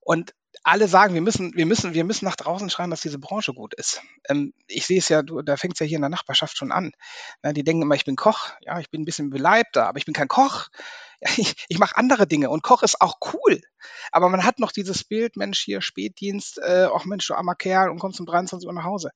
[0.00, 3.52] Und alle sagen, wir müssen, wir müssen, wir müssen nach draußen schreien, dass diese Branche
[3.52, 4.02] gut ist.
[4.28, 6.72] Ähm, ich sehe es ja, du, da fängt es ja hier in der Nachbarschaft schon
[6.72, 6.92] an.
[7.42, 8.50] Na, die denken immer, ich bin Koch.
[8.60, 10.68] Ja, ich bin ein bisschen beleibter, aber ich bin kein Koch.
[11.36, 13.60] Ich, ich mache andere Dinge und Koch ist auch cool.
[14.12, 17.90] Aber man hat noch dieses Bild, Mensch, hier Spätdienst, äh, auch Mensch, du armer Kerl
[17.90, 19.10] und kommst um 23 Uhr nach Hause.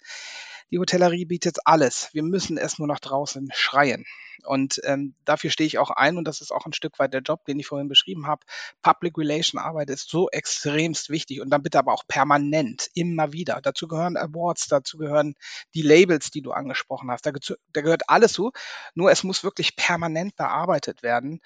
[0.73, 2.09] Die Hotellerie bietet alles.
[2.13, 4.05] Wir müssen es nur nach draußen schreien.
[4.45, 7.23] Und ähm, dafür stehe ich auch ein und das ist auch ein Stück weit der
[7.23, 8.45] Job, den ich vorhin beschrieben habe.
[8.83, 13.61] Public Relation Arbeit ist so extremst wichtig und dann bitte aber auch permanent, immer wieder.
[13.63, 15.35] Dazu gehören Awards, dazu gehören
[15.75, 17.27] die Labels, die du angesprochen hast.
[17.27, 17.33] Da,
[17.73, 18.53] da gehört alles zu.
[18.95, 21.41] Nur es muss wirklich permanent bearbeitet werden.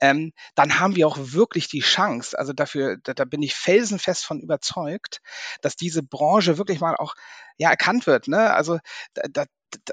[0.00, 2.38] Ähm, dann haben wir auch wirklich die Chance.
[2.38, 5.20] Also dafür, da, da bin ich felsenfest von überzeugt,
[5.60, 7.14] dass diese Branche wirklich mal auch
[7.58, 8.28] ja erkannt wird.
[8.28, 8.52] Ne?
[8.52, 8.78] Also
[9.14, 9.44] da, da,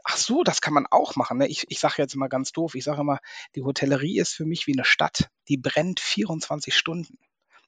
[0.04, 1.38] ach so, das kann man auch machen.
[1.38, 1.48] Ne?
[1.48, 3.20] Ich, ich sage jetzt mal ganz doof, ich sage immer,
[3.56, 7.18] die Hotellerie ist für mich wie eine Stadt, die brennt 24 Stunden.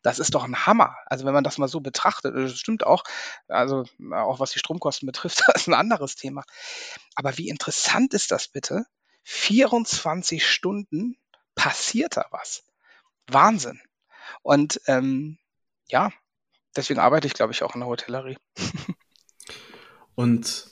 [0.04, 0.96] Das ist doch ein Hammer.
[1.06, 3.04] Also wenn man das mal so betrachtet, das stimmt auch,
[3.48, 6.44] also auch was die Stromkosten betrifft, das ist ein anderes Thema.
[7.16, 8.86] Aber wie interessant ist das bitte?
[9.24, 11.18] 24 Stunden
[11.56, 12.64] passiert da was.
[13.28, 13.80] Wahnsinn.
[14.42, 15.38] Und ähm,
[15.88, 16.12] ja,
[16.76, 18.38] deswegen arbeite ich, glaube ich, auch in der Hotellerie.
[20.16, 20.71] Und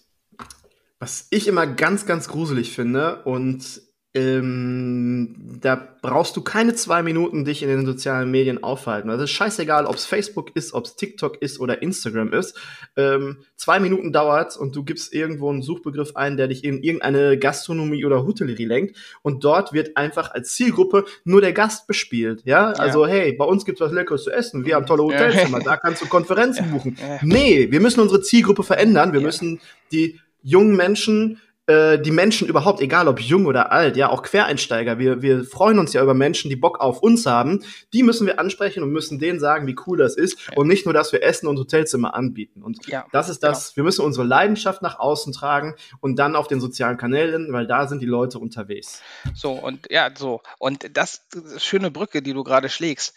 [1.00, 3.82] was ich immer ganz, ganz gruselig finde und
[4.16, 9.12] ähm, da brauchst du keine zwei Minuten dich in den sozialen Medien aufhalten.
[9.12, 12.58] Also ist scheißegal, ob es Facebook ist, ob es TikTok ist oder Instagram ist.
[12.98, 17.38] Ähm, zwei Minuten dauert und du gibst irgendwo einen Suchbegriff ein, der dich in irgendeine
[17.38, 22.42] Gastronomie oder Hotellerie lenkt und dort wird einfach als Zielgruppe nur der Gast bespielt.
[22.46, 23.12] Ja, also ja.
[23.12, 24.66] hey, bei uns gibt's was Leckeres zu essen.
[24.66, 26.98] Wir haben tolle Hotelzimmer, da kannst du Konferenzen buchen.
[27.22, 29.14] Nee, wir müssen unsere Zielgruppe verändern.
[29.14, 29.60] Wir müssen
[29.92, 34.98] die jungen Menschen äh, die Menschen überhaupt, egal ob jung oder alt, ja, auch Quereinsteiger,
[34.98, 37.64] wir, wir freuen uns ja über Menschen, die Bock auf uns haben,
[37.94, 40.58] die müssen wir ansprechen und müssen denen sagen, wie cool das ist ja.
[40.58, 42.64] und nicht nur, dass wir Essen und Hotelzimmer anbieten.
[42.64, 43.76] Und ja, das ist das, genau.
[43.76, 47.86] wir müssen unsere Leidenschaft nach außen tragen und dann auf den sozialen Kanälen, weil da
[47.86, 49.04] sind die Leute unterwegs.
[49.36, 50.42] So, und ja, so.
[50.58, 53.14] Und das, das schöne Brücke, die du gerade schlägst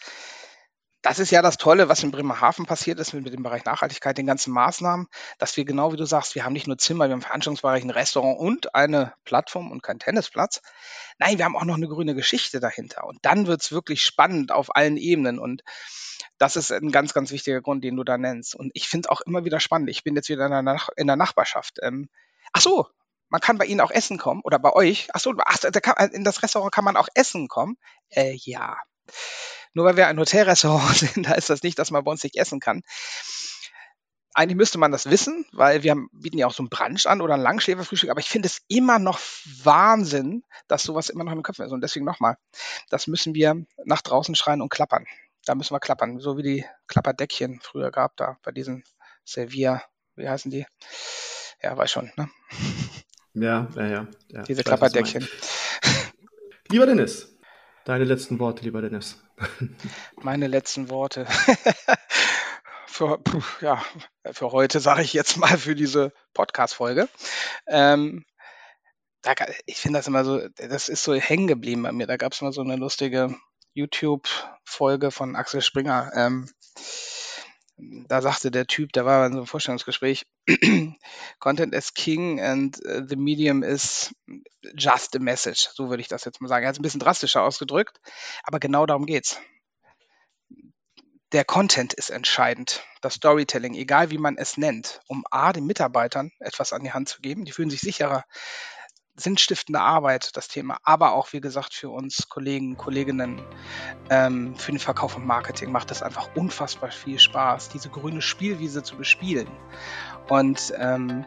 [1.03, 4.17] das ist ja das Tolle, was in Bremerhaven passiert ist mit, mit, dem Bereich Nachhaltigkeit,
[4.17, 7.13] den ganzen Maßnahmen, dass wir genau wie du sagst, wir haben nicht nur Zimmer, wir
[7.13, 10.61] haben Veranstaltungsbereich, ein Restaurant und eine Plattform und keinen Tennisplatz.
[11.19, 13.05] Nein, wir haben auch noch eine grüne Geschichte dahinter.
[13.05, 15.39] Und dann wird's wirklich spannend auf allen Ebenen.
[15.39, 15.61] Und
[16.37, 18.55] das ist ein ganz, ganz wichtiger Grund, den du da nennst.
[18.55, 19.89] Und ich finde es auch immer wieder spannend.
[19.89, 21.79] Ich bin jetzt wieder in der, Nach in der Nachbarschaft.
[21.81, 22.07] Ähm,
[22.53, 22.87] ach so,
[23.27, 25.09] man kann bei Ihnen auch essen kommen oder bei euch.
[25.13, 27.75] Ach so, ach, da kann, in das Restaurant kann man auch essen kommen.
[28.09, 28.77] Äh, ja.
[29.73, 32.37] Nur weil wir ein Hotelrestaurant sind, da ist das nicht, dass man bei uns nicht
[32.37, 32.81] essen kann.
[34.35, 37.21] Eigentlich müsste man das wissen, weil wir haben, bieten ja auch so ein Brunch an
[37.21, 39.19] oder ein Langschläferfrühstück, aber ich finde es immer noch
[39.63, 41.71] Wahnsinn, dass sowas immer noch im Kopf ist.
[41.71, 42.37] Und deswegen nochmal,
[42.89, 45.05] das müssen wir nach draußen schreien und klappern.
[45.45, 48.83] Da müssen wir klappern, so wie die Klapperdeckchen früher gab, da bei diesen
[49.23, 49.83] Servier,
[50.15, 50.65] wie heißen die?
[51.61, 52.29] Ja, weiß schon, ne?
[53.35, 54.07] Ja, ja, ja.
[54.27, 55.27] ja Diese Klapperdeckchen.
[56.69, 57.32] Lieber Dennis,
[57.85, 59.21] Deine letzten Worte, lieber Dennis.
[60.21, 61.25] Meine letzten Worte.
[62.87, 63.19] für,
[63.59, 63.83] ja,
[64.31, 67.09] für heute sage ich jetzt mal für diese Podcast-Folge.
[67.67, 68.23] Ähm,
[69.65, 72.07] ich finde das immer so, das ist so hängen geblieben bei mir.
[72.07, 73.35] Da gab es mal so eine lustige
[73.73, 76.11] YouTube-Folge von Axel Springer.
[76.15, 76.49] Ähm,
[77.77, 80.25] da sagte der Typ, der war in so einem Vorstellungsgespräch,
[81.39, 84.13] Content is King and uh, the medium is
[84.75, 85.69] just a message.
[85.73, 86.63] So würde ich das jetzt mal sagen.
[86.63, 87.99] Er hat es ein bisschen drastischer ausgedrückt,
[88.43, 89.39] aber genau darum geht's.
[91.31, 96.31] Der Content ist entscheidend, das Storytelling, egal wie man es nennt, um A, den Mitarbeitern
[96.39, 97.43] etwas an die Hand zu geben.
[97.43, 98.23] Die fühlen sich sicherer,
[99.15, 103.41] sinnstiftende Arbeit, das Thema, aber auch, wie gesagt, für uns Kollegen, Kolleginnen,
[104.09, 108.81] ähm, für den Verkauf und Marketing macht es einfach unfassbar viel Spaß, diese grüne Spielwiese
[108.81, 109.47] zu bespielen.
[110.29, 111.25] Und ähm,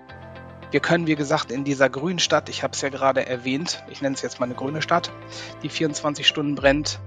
[0.72, 4.02] wir können, wie gesagt, in dieser grünen Stadt, ich habe es ja gerade erwähnt, ich
[4.02, 5.12] nenne es jetzt mal eine grüne Stadt,
[5.62, 6.98] die 24 Stunden brennt,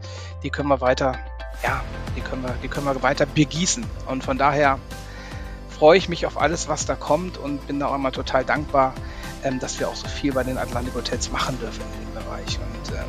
[0.43, 1.17] die können wir weiter,
[1.61, 1.83] ja,
[2.15, 3.85] die können wir, die können wir weiter begießen.
[4.07, 4.79] Und von daher
[5.67, 8.93] freue ich mich auf alles, was da kommt und bin da auch immer total dankbar,
[9.43, 12.59] ähm, dass wir auch so viel bei den Atlantic Hotels machen dürfen in dem Bereich.
[12.59, 13.05] Und ähm,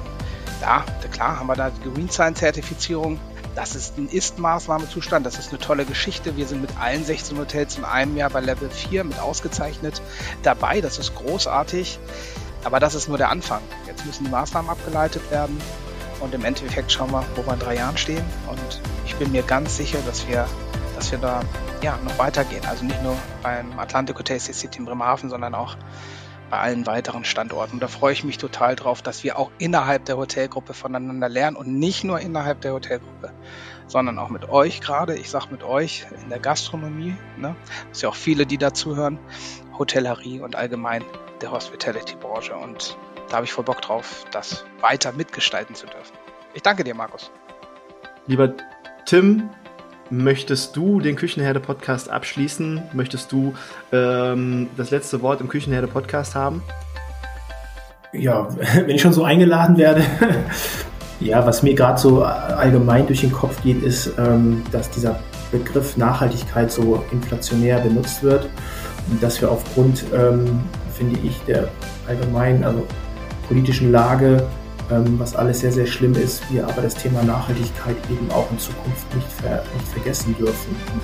[0.61, 3.18] ja, klar haben wir da die Green Sign Zertifizierung.
[3.57, 6.37] Das ist ein Ist-Maßnahmezustand, das ist eine tolle Geschichte.
[6.37, 10.01] Wir sind mit allen 16 Hotels in einem Jahr bei Level 4 mit ausgezeichnet
[10.43, 10.81] dabei.
[10.81, 11.99] Das ist großartig.
[12.62, 13.62] Aber das ist nur der Anfang.
[13.87, 15.61] Jetzt müssen die Maßnahmen abgeleitet werden.
[16.20, 18.24] Und im Endeffekt schauen wir, wo wir in drei Jahren stehen.
[18.49, 20.47] Und ich bin mir ganz sicher, dass wir,
[21.01, 21.40] dass wir da
[21.82, 22.62] ja, noch weitergehen.
[22.66, 25.78] Also nicht nur beim Atlantic Hotel City in Bremerhaven, sondern auch
[26.51, 27.76] bei allen weiteren Standorten.
[27.76, 31.57] Und da freue ich mich total drauf, dass wir auch innerhalb der Hotelgruppe voneinander lernen
[31.57, 33.32] und nicht nur innerhalb der Hotelgruppe,
[33.86, 35.16] sondern auch mit euch gerade.
[35.16, 37.57] Ich sage mit euch in der Gastronomie, ne?
[37.88, 39.18] das ist ja auch viele, die dazuhören,
[39.78, 41.03] Hotellerie und allgemein
[41.40, 42.55] der Hospitality-Branche.
[42.55, 42.98] Und
[43.30, 46.12] da habe ich voll Bock drauf, das weiter mitgestalten zu dürfen.
[46.53, 47.30] Ich danke dir, Markus.
[48.26, 48.53] Lieber
[49.07, 49.48] Tim,
[50.12, 52.82] Möchtest du den Küchenherde-Podcast abschließen?
[52.92, 53.54] Möchtest du
[53.92, 56.64] ähm, das letzte Wort im Küchenherde-Podcast haben?
[58.12, 60.02] Ja, wenn ich schon so eingeladen werde.
[61.20, 65.20] ja, was mir gerade so allgemein durch den Kopf geht, ist, ähm, dass dieser
[65.52, 68.48] Begriff Nachhaltigkeit so inflationär benutzt wird
[69.11, 70.61] und dass wir aufgrund, ähm,
[70.92, 71.68] finde ich, der
[72.08, 72.84] allgemeinen, also
[73.46, 74.44] politischen Lage
[75.18, 79.14] was alles sehr, sehr schlimm ist, wir aber das Thema Nachhaltigkeit eben auch in Zukunft
[79.14, 80.76] nicht, ver nicht vergessen dürfen.
[80.93, 81.03] Und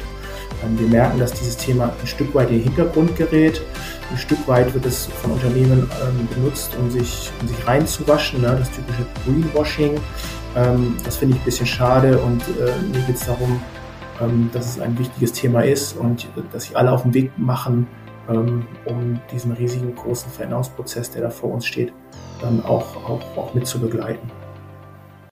[0.65, 3.63] ähm, wir merken, dass dieses Thema ein Stück weit in den Hintergrund gerät.
[4.11, 8.57] Ein Stück weit wird es von Unternehmen ähm, benutzt, um sich, um sich reinzuwaschen, ne?
[8.59, 10.01] das typische Greenwashing.
[10.57, 13.61] Ähm, das finde ich ein bisschen schade und äh, mir geht es darum,
[14.21, 17.33] ähm, dass es ein wichtiges Thema ist und äh, dass sich alle auf den Weg
[17.37, 18.06] machen, ähm,
[18.85, 21.93] um diesen riesigen großen Veränderungsprozess, der da vor uns steht,
[22.41, 24.31] dann auch, auch, auch mit zu begleiten.